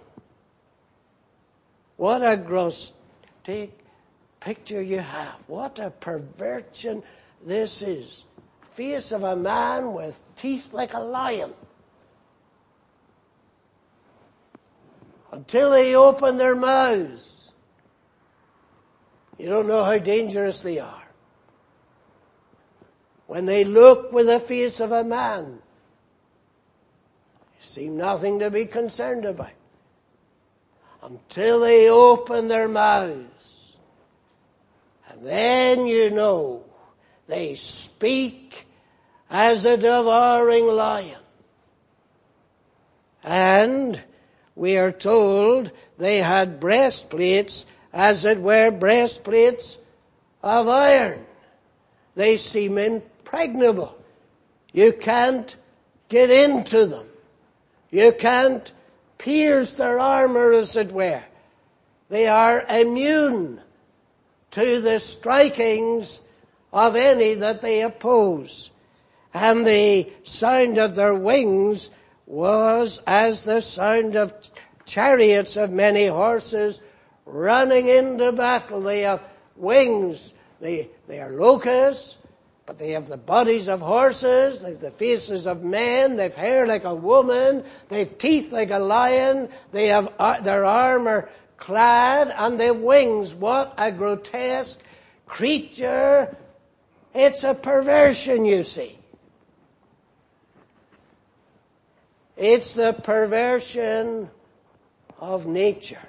[1.97, 2.93] What a grotesque
[4.41, 5.35] picture you have.
[5.47, 7.03] What a perversion
[7.45, 8.25] this is.
[8.73, 11.53] Face of a man with teeth like a lion.
[15.31, 17.51] Until they open their mouths.
[19.37, 21.03] You don't know how dangerous they are.
[23.27, 25.59] When they look with the face of a man,
[27.53, 29.49] they seem nothing to be concerned about.
[31.01, 33.77] Until they open their mouths.
[35.09, 36.63] And then you know
[37.27, 38.67] they speak
[39.29, 41.19] as a devouring lion.
[43.23, 44.01] And
[44.55, 49.77] we are told they had breastplates as it were breastplates
[50.41, 51.25] of iron.
[52.15, 53.97] They seem impregnable.
[54.71, 55.55] You can't
[56.07, 57.07] get into them.
[57.91, 58.71] You can't
[59.17, 61.23] pierce their armor as it were.
[62.09, 63.61] They are immune
[64.51, 66.21] to the strikings
[66.71, 68.71] of any that they oppose.
[69.33, 71.89] And the sound of their wings
[72.25, 74.33] was as the sound of
[74.85, 76.81] chariots of many horses
[77.25, 78.81] running into battle.
[78.81, 79.21] They have
[79.55, 80.33] wings.
[80.59, 82.17] They, they are locusts,
[82.65, 84.61] but they have the bodies of horses.
[84.61, 86.15] They have the faces of men.
[86.15, 87.63] They've hair like a woman.
[87.89, 89.49] They've teeth like a lion.
[89.71, 93.33] They have uh, their armor clad and their wings.
[93.33, 94.81] What a grotesque
[95.25, 96.35] creature
[97.15, 98.99] it's a perversion, you see.
[102.47, 104.29] It's the perversion
[105.19, 106.07] of nature.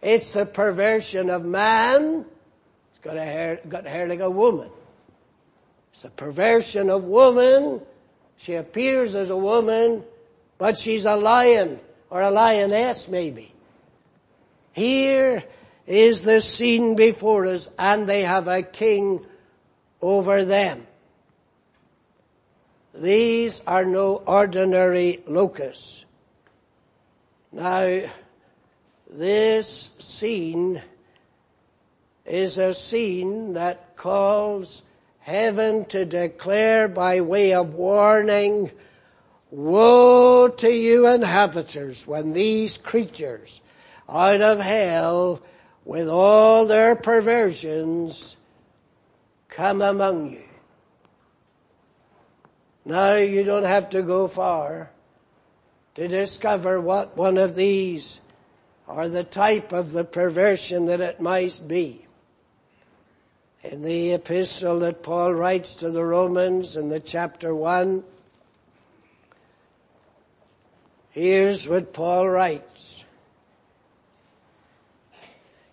[0.00, 2.24] It's the perversion of man.
[2.92, 4.70] It's got a hair, got hair like a woman.
[5.90, 7.80] It's the perversion of woman.
[8.36, 10.04] She appears as a woman,
[10.56, 11.80] but she's a lion
[12.10, 13.52] or a lioness maybe.
[14.70, 15.42] Here
[15.88, 19.26] is the scene before us and they have a king
[20.00, 20.80] over them.
[22.94, 26.04] These are no ordinary locusts.
[27.52, 28.02] Now,
[29.08, 30.82] this scene
[32.24, 34.82] is a scene that calls
[35.18, 38.70] heaven to declare by way of warning,
[39.50, 43.60] woe to you inhabitants when these creatures
[44.08, 45.40] out of hell
[45.84, 48.36] with all their perversions
[49.48, 50.49] come among you.
[52.90, 54.90] Now you don't have to go far
[55.94, 58.20] to discover what one of these
[58.88, 62.04] or the type of the perversion that it might be.
[63.62, 68.02] In the epistle that Paul writes to the Romans in the chapter 1,
[71.10, 73.04] here's what Paul writes.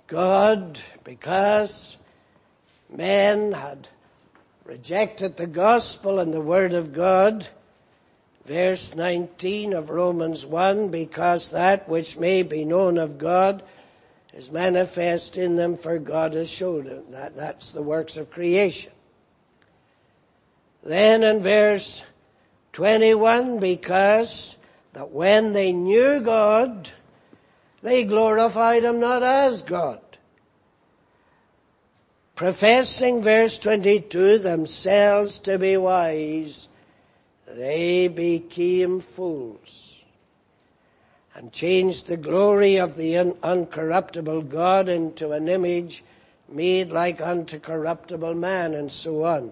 [0.06, 1.98] God, because
[2.92, 3.90] men had
[4.68, 7.48] rejected the gospel and the word of God,
[8.46, 13.64] verse 19 of Romans 1, because that which may be known of God
[14.34, 17.06] is manifest in them for God has showed them.
[17.12, 18.92] That, that's the works of creation.
[20.84, 22.04] Then in verse
[22.74, 24.58] 21, because
[24.92, 26.90] that when they knew God,
[27.82, 30.02] they glorified him not as God.
[32.38, 36.68] Professing verse 22 themselves to be wise,
[37.48, 39.96] they became fools
[41.34, 46.04] and changed the glory of the un- uncorruptible God into an image
[46.48, 49.52] made like unto corruptible man and so on.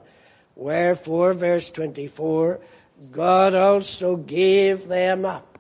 [0.56, 2.60] Wherefore, verse 24,
[3.12, 5.58] God also gave them up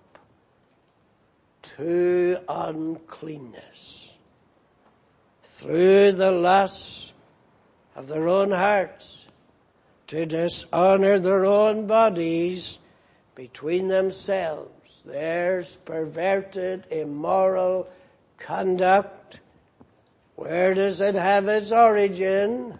[1.63, 4.13] to uncleanness
[5.43, 7.13] through the lusts
[7.95, 9.27] of their own hearts
[10.07, 12.79] to dishonor their own bodies
[13.33, 15.01] between themselves.
[15.05, 17.87] There's perverted, immoral
[18.37, 19.39] conduct.
[20.35, 22.79] Where does it have its origin?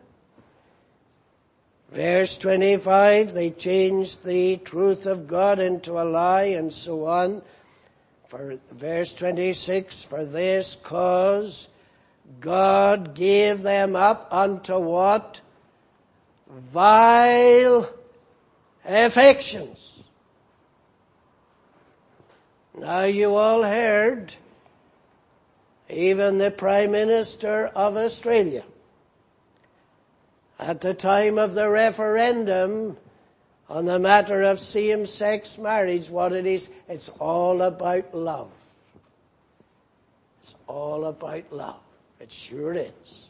[1.92, 7.42] Verse 25, they changed the truth of God into a lie and so on.
[8.28, 11.70] For verse 26, for this cause
[12.40, 15.42] God gave them up unto what?
[16.50, 17.90] Vile
[18.86, 20.04] affections.
[22.78, 24.34] Now you all heard
[25.90, 28.64] even the Prime Minister of Australia
[30.60, 32.98] at the time of the referendum
[33.70, 38.52] on the matter of same-sex marriage, what it is, it's all about love.
[40.44, 41.80] It's all about love.
[42.26, 43.30] It sure is.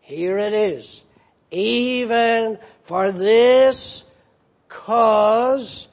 [0.00, 1.02] Here it is.
[1.50, 4.04] Even for this
[4.70, 5.86] cause,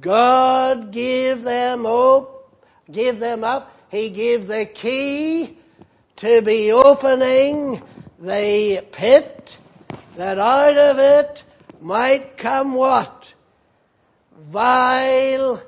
[0.00, 2.56] God gave them up,
[2.90, 3.76] gave them up.
[3.90, 5.58] He gave the key
[6.16, 7.82] to be opening
[8.18, 9.58] the pit
[10.16, 11.44] that out of it
[11.78, 13.34] might come what?
[14.48, 15.62] Vile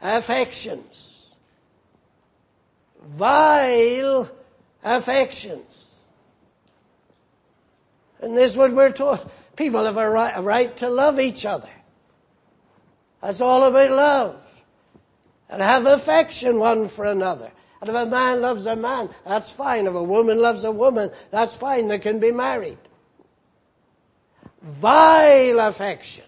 [0.00, 1.26] affections.
[3.02, 4.39] Vile
[4.84, 5.86] affections.
[8.20, 9.30] And this is what we're told.
[9.56, 11.70] People have a right, a right to love each other.
[13.22, 14.36] That's all about love.
[15.48, 17.50] And have affection one for another.
[17.80, 19.86] And if a man loves a man, that's fine.
[19.86, 21.88] If a woman loves a woman, that's fine.
[21.88, 22.78] They can be married.
[24.62, 26.26] Vile affections.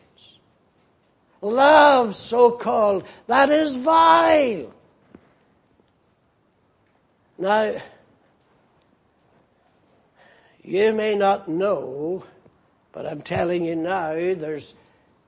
[1.42, 4.72] Love, so called, that is vile.
[7.36, 7.74] Now,
[10.62, 12.24] you may not know,
[12.92, 14.74] but I'm telling you now, there's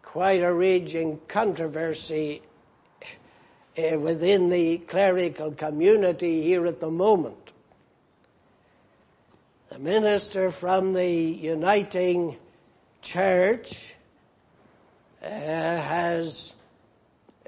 [0.03, 2.43] quite a raging controversy
[3.77, 7.53] uh, within the clerical community here at the moment.
[9.71, 12.37] The minister from the Uniting
[13.03, 13.95] Church
[15.21, 16.55] uh, has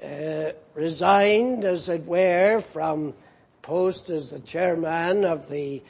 [0.03, 3.13] uh, resigned, as it were, from
[3.61, 5.81] post as the chairman of the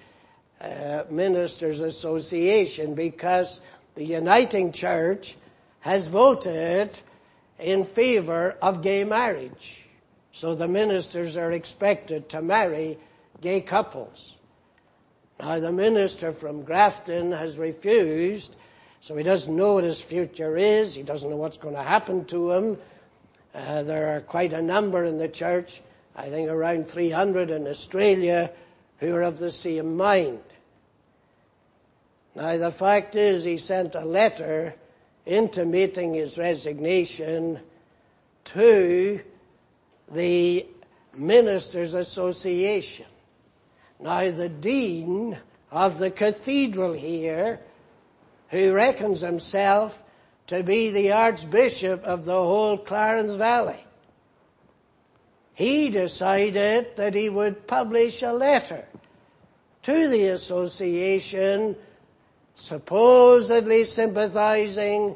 [0.62, 3.62] uh, Ministers Association because
[3.96, 5.36] the Uniting Church
[5.82, 7.00] has voted
[7.60, 9.82] in favor of gay marriage.
[10.32, 12.98] So the ministers are expected to marry
[13.42, 14.36] gay couples.
[15.40, 18.56] Now the minister from Grafton has refused,
[19.02, 20.96] so he doesn't know what his future is.
[20.96, 22.78] He doesn't know what's going to happen to him.
[23.54, 25.82] Uh, there are quite a number in the church,
[26.16, 28.52] I think around 300 in Australia,
[29.00, 30.40] who are of the same mind.
[32.38, 34.76] Now the fact is he sent a letter
[35.26, 37.60] intimating his resignation
[38.44, 39.22] to
[40.12, 40.68] the
[41.16, 43.08] Ministers Association.
[44.00, 45.40] Now the Dean
[45.72, 47.60] of the cathedral here,
[48.50, 50.04] who reckons himself
[50.46, 53.84] to be the Archbishop of the whole Clarence Valley,
[55.56, 58.86] he decided that he would publish a letter
[59.82, 61.76] to the association
[62.58, 65.16] supposedly sympathizing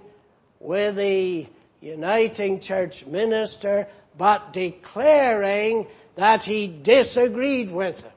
[0.60, 1.48] with the
[1.82, 3.88] uniting church minister
[4.18, 8.12] but declaring that he disagreed with him.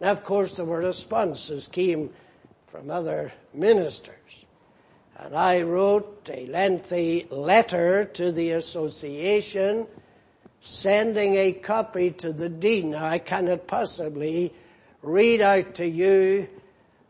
[0.00, 2.10] Now, of course, there were responses came
[2.68, 4.14] from other ministers.
[5.18, 9.86] And I wrote a lengthy letter to the association
[10.60, 12.94] sending a copy to the dean.
[12.94, 14.54] I cannot possibly
[15.02, 16.48] read out to you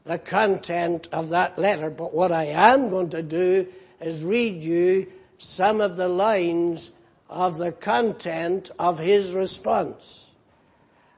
[0.05, 3.67] the content of that letter, but what I am going to do
[4.01, 5.07] is read you
[5.39, 6.91] some of the lines
[7.29, 10.21] of the content of his response.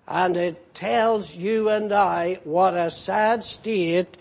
[0.09, 4.17] And it tells you and I what a sad state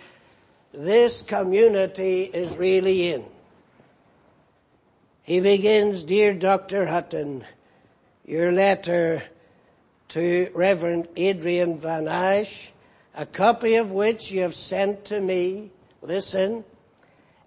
[0.73, 3.23] this community is really in.
[5.21, 6.85] He begins, Dear Dr.
[6.85, 7.43] Hutton,
[8.25, 9.23] your letter
[10.09, 12.71] to Reverend Adrian Van Ash,
[13.15, 16.63] a copy of which you have sent to me, listen,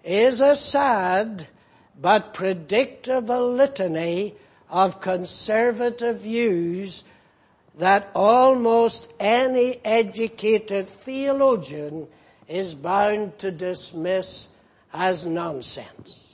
[0.03, 1.47] is a sad
[2.01, 4.35] but predictable litany
[4.69, 7.03] of conservative views
[7.77, 12.07] that almost any educated theologian
[12.47, 14.47] is bound to dismiss
[14.91, 16.33] as nonsense.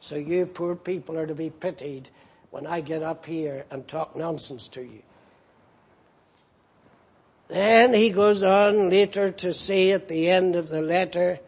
[0.00, 2.10] So you poor people are to be pitied
[2.50, 5.02] when I get up here and talk nonsense to you.
[7.48, 11.38] Then he goes on later to say at the end of the letter,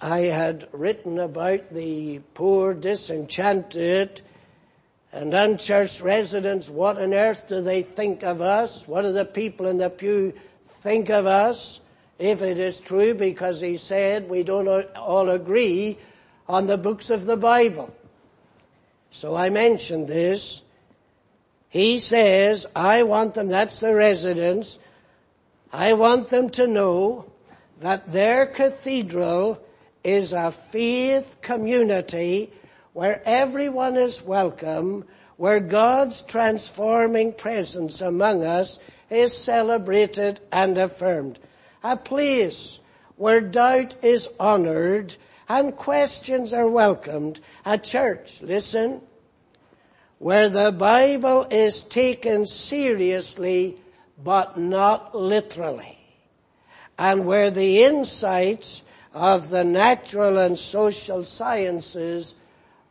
[0.00, 4.22] I had written about the poor, disenchanted,
[5.12, 6.68] and unchurched residents.
[6.68, 8.86] What on earth do they think of us?
[8.86, 10.34] What do the people in the pew
[10.66, 11.80] think of us?
[12.18, 15.98] If it is true, because he said we don't all agree
[16.48, 17.94] on the books of the Bible.
[19.10, 20.62] So I mentioned this.
[21.68, 24.78] He says, I want them, that's the residents,
[25.72, 27.30] I want them to know
[27.80, 29.62] that their cathedral
[30.02, 32.50] is a faith community
[32.94, 35.04] where everyone is welcome,
[35.36, 38.78] where God's transforming presence among us
[39.10, 41.38] is celebrated and affirmed.
[41.84, 42.80] A place
[43.16, 45.16] where doubt is honored
[45.48, 47.40] and questions are welcomed.
[47.64, 49.00] A church, listen,
[50.18, 53.76] where the Bible is taken seriously
[54.22, 55.98] but not literally.
[56.98, 58.82] And where the insights
[59.14, 62.34] of the natural and social sciences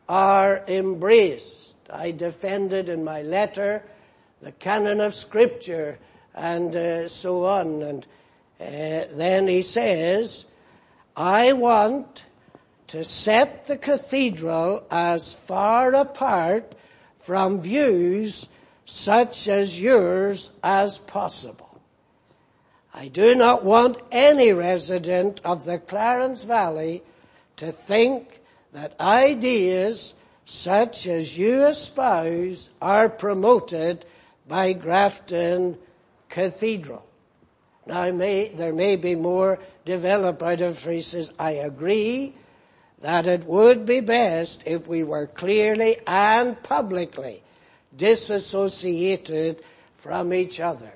[0.08, 1.74] are embraced.
[1.90, 3.82] I defended in my letter
[4.40, 5.98] the canon of scripture
[6.34, 7.82] and uh, so on.
[7.82, 8.06] And
[8.60, 10.46] uh, then he says,
[11.16, 12.24] I want
[12.88, 16.74] to set the cathedral as far apart
[17.28, 18.48] from views
[18.86, 21.78] such as yours as possible.
[22.94, 27.02] I do not want any resident of the Clarence Valley
[27.56, 28.40] to think
[28.72, 30.14] that ideas
[30.46, 34.06] such as you espouse are promoted
[34.48, 35.76] by Grafton
[36.30, 37.04] Cathedral.
[37.84, 41.30] Now may, there may be more developed out of phrases.
[41.38, 42.32] I agree
[43.00, 47.42] that it would be best if we were clearly and publicly
[47.96, 49.62] disassociated
[49.98, 50.92] from each other.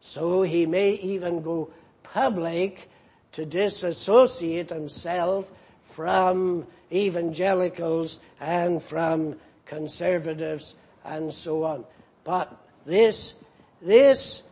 [0.00, 1.70] So he may even go
[2.02, 2.90] public
[3.32, 5.50] to disassociate himself
[5.84, 11.84] from evangelicals and from conservatives and so on.
[12.22, 12.54] But
[12.84, 13.34] this,
[13.80, 14.42] this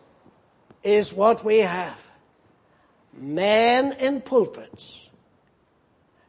[0.82, 1.98] is what we have.
[3.14, 5.01] Men in pulpits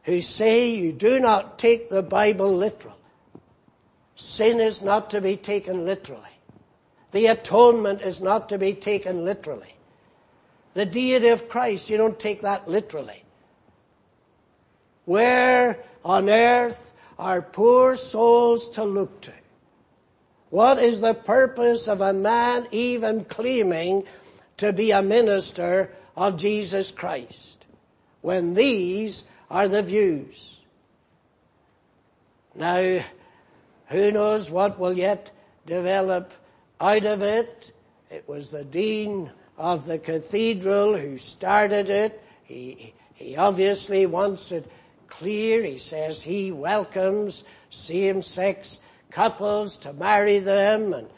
[0.04, 2.96] who say you do not take the Bible literal.
[4.16, 6.22] Sin is not to be taken literally.
[7.12, 9.74] The atonement is not to be taken literally.
[10.74, 13.24] The deity of Christ, you don't take that literally.
[15.04, 19.32] Where on earth are poor souls to look to?
[20.50, 24.04] What is the purpose of a man even claiming
[24.58, 27.64] to be a minister of Jesus Christ
[28.20, 30.60] when these are the views?
[32.54, 33.00] Now,
[33.88, 35.30] who knows what will yet
[35.66, 36.32] develop
[36.80, 37.72] out of it?
[38.10, 42.22] It was the dean of the cathedral who started it.
[42.44, 44.70] He, he obviously wants it
[45.08, 45.62] clear.
[45.62, 48.78] He says he welcomes same-sex
[49.10, 51.08] couples to marry them and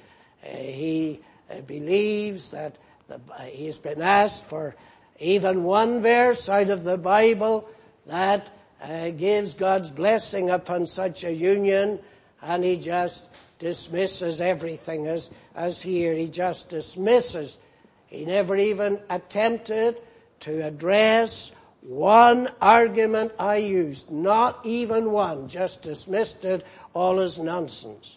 [0.44, 1.20] uh, he
[1.50, 2.76] uh, believes that
[3.08, 4.74] the, uh, he's been asked for
[5.18, 7.68] even one verse out of the Bible
[8.06, 8.48] that
[8.82, 11.98] uh, gives God's blessing upon such a union
[12.42, 13.26] and he just
[13.58, 16.14] dismisses everything as, as here.
[16.14, 17.58] He just dismisses.
[18.06, 19.96] He never even attempted
[20.40, 28.16] to address one argument I used, not even one, just dismissed it all as nonsense.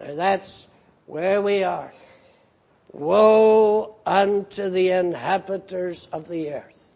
[0.00, 0.66] Now that's
[1.06, 1.92] where we are.
[2.92, 6.91] Woe unto the inhabitants of the earth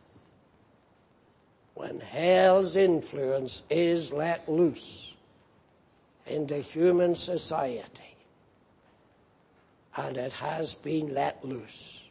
[1.76, 5.14] when hell's influence is let loose
[6.26, 8.16] into human society.
[9.96, 12.02] And it has been let loose.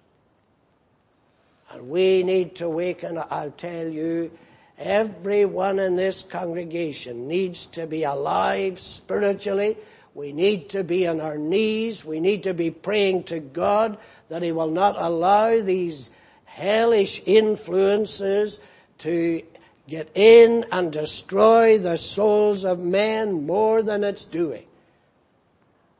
[1.71, 4.31] And we need to waken, I'll tell you,
[4.77, 9.77] Everyone in this congregation needs to be alive spiritually.
[10.13, 12.03] We need to be on our knees.
[12.03, 13.97] We need to be praying to God
[14.27, 16.09] that He will not allow these
[16.43, 18.59] hellish influences
[18.99, 19.43] to
[19.87, 24.65] get in and destroy the souls of men more than it's doing.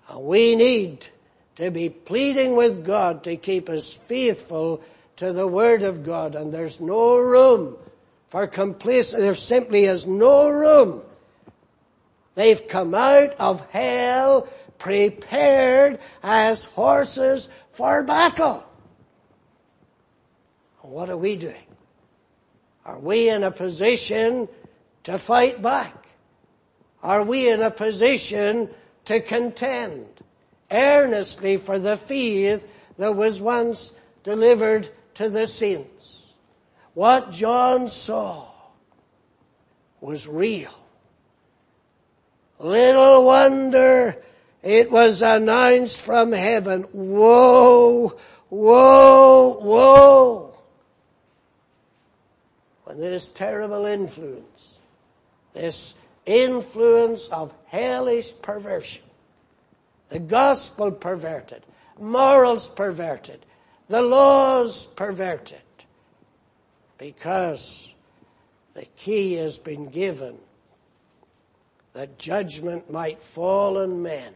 [0.09, 1.07] And we need
[1.55, 4.81] to be pleading with God to keep us faithful
[5.17, 7.77] to the Word of God and there's no room
[8.29, 9.21] for complacency.
[9.21, 11.01] There simply is no room.
[12.35, 18.63] They've come out of hell prepared as horses for battle.
[20.81, 21.64] What are we doing?
[22.85, 24.47] Are we in a position
[25.05, 26.07] to fight back?
[27.01, 28.69] Are we in a position
[29.05, 30.05] to contend
[30.71, 32.67] earnestly for the faith
[32.97, 33.91] that was once
[34.23, 36.33] delivered to the saints?
[36.93, 38.47] What John saw
[39.99, 40.73] was real.
[42.59, 44.23] Little wonder
[44.63, 48.17] it was announced from heaven, woe,
[48.49, 50.54] woe, woe.
[52.95, 54.79] When this terrible influence,
[55.51, 59.03] this influence of hellish perversion,
[60.07, 61.65] the gospel perverted,
[61.99, 63.45] morals perverted,
[63.89, 65.59] the laws perverted,
[66.97, 67.89] because
[68.75, 70.37] the key has been given
[71.91, 74.31] that judgment might fall on men.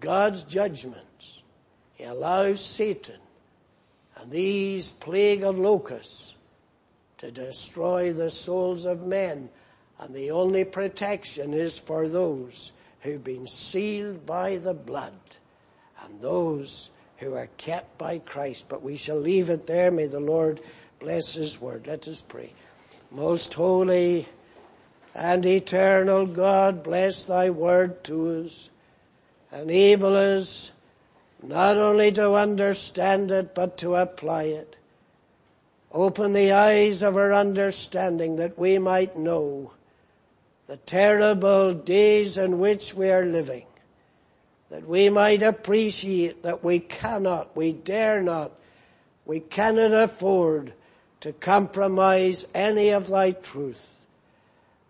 [0.00, 1.44] God's judgments.
[1.94, 3.20] He allows Satan
[4.16, 6.32] and these plague of locusts
[7.18, 9.48] to destroy the souls of men.
[9.98, 15.12] And the only protection is for those who've been sealed by the blood
[16.04, 18.66] and those who are kept by Christ.
[18.68, 19.90] But we shall leave it there.
[19.90, 20.60] May the Lord
[20.98, 21.86] bless his word.
[21.86, 22.52] Let us pray.
[23.10, 24.28] Most holy
[25.14, 28.68] and eternal God, bless thy word to us.
[29.50, 30.72] Enable us
[31.42, 34.76] not only to understand it, but to apply it.
[35.96, 39.72] Open the eyes of our understanding that we might know
[40.66, 43.64] the terrible days in which we are living,
[44.68, 48.52] that we might appreciate that we cannot, we dare not,
[49.24, 50.74] we cannot afford
[51.20, 53.88] to compromise any of thy truth.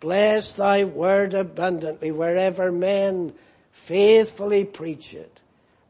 [0.01, 3.33] Bless thy word abundantly wherever men
[3.71, 5.41] faithfully preach it.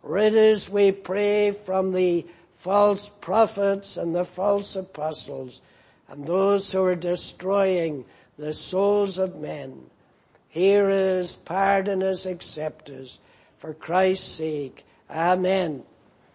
[0.02, 2.26] Rid us, we pray, from the
[2.58, 5.62] false prophets and the false apostles
[6.08, 8.04] and those who are destroying
[8.38, 9.90] the souls of men.
[10.48, 13.20] Hear us, pardon us, accept us,
[13.58, 14.84] for Christ's sake.
[15.10, 15.84] Amen.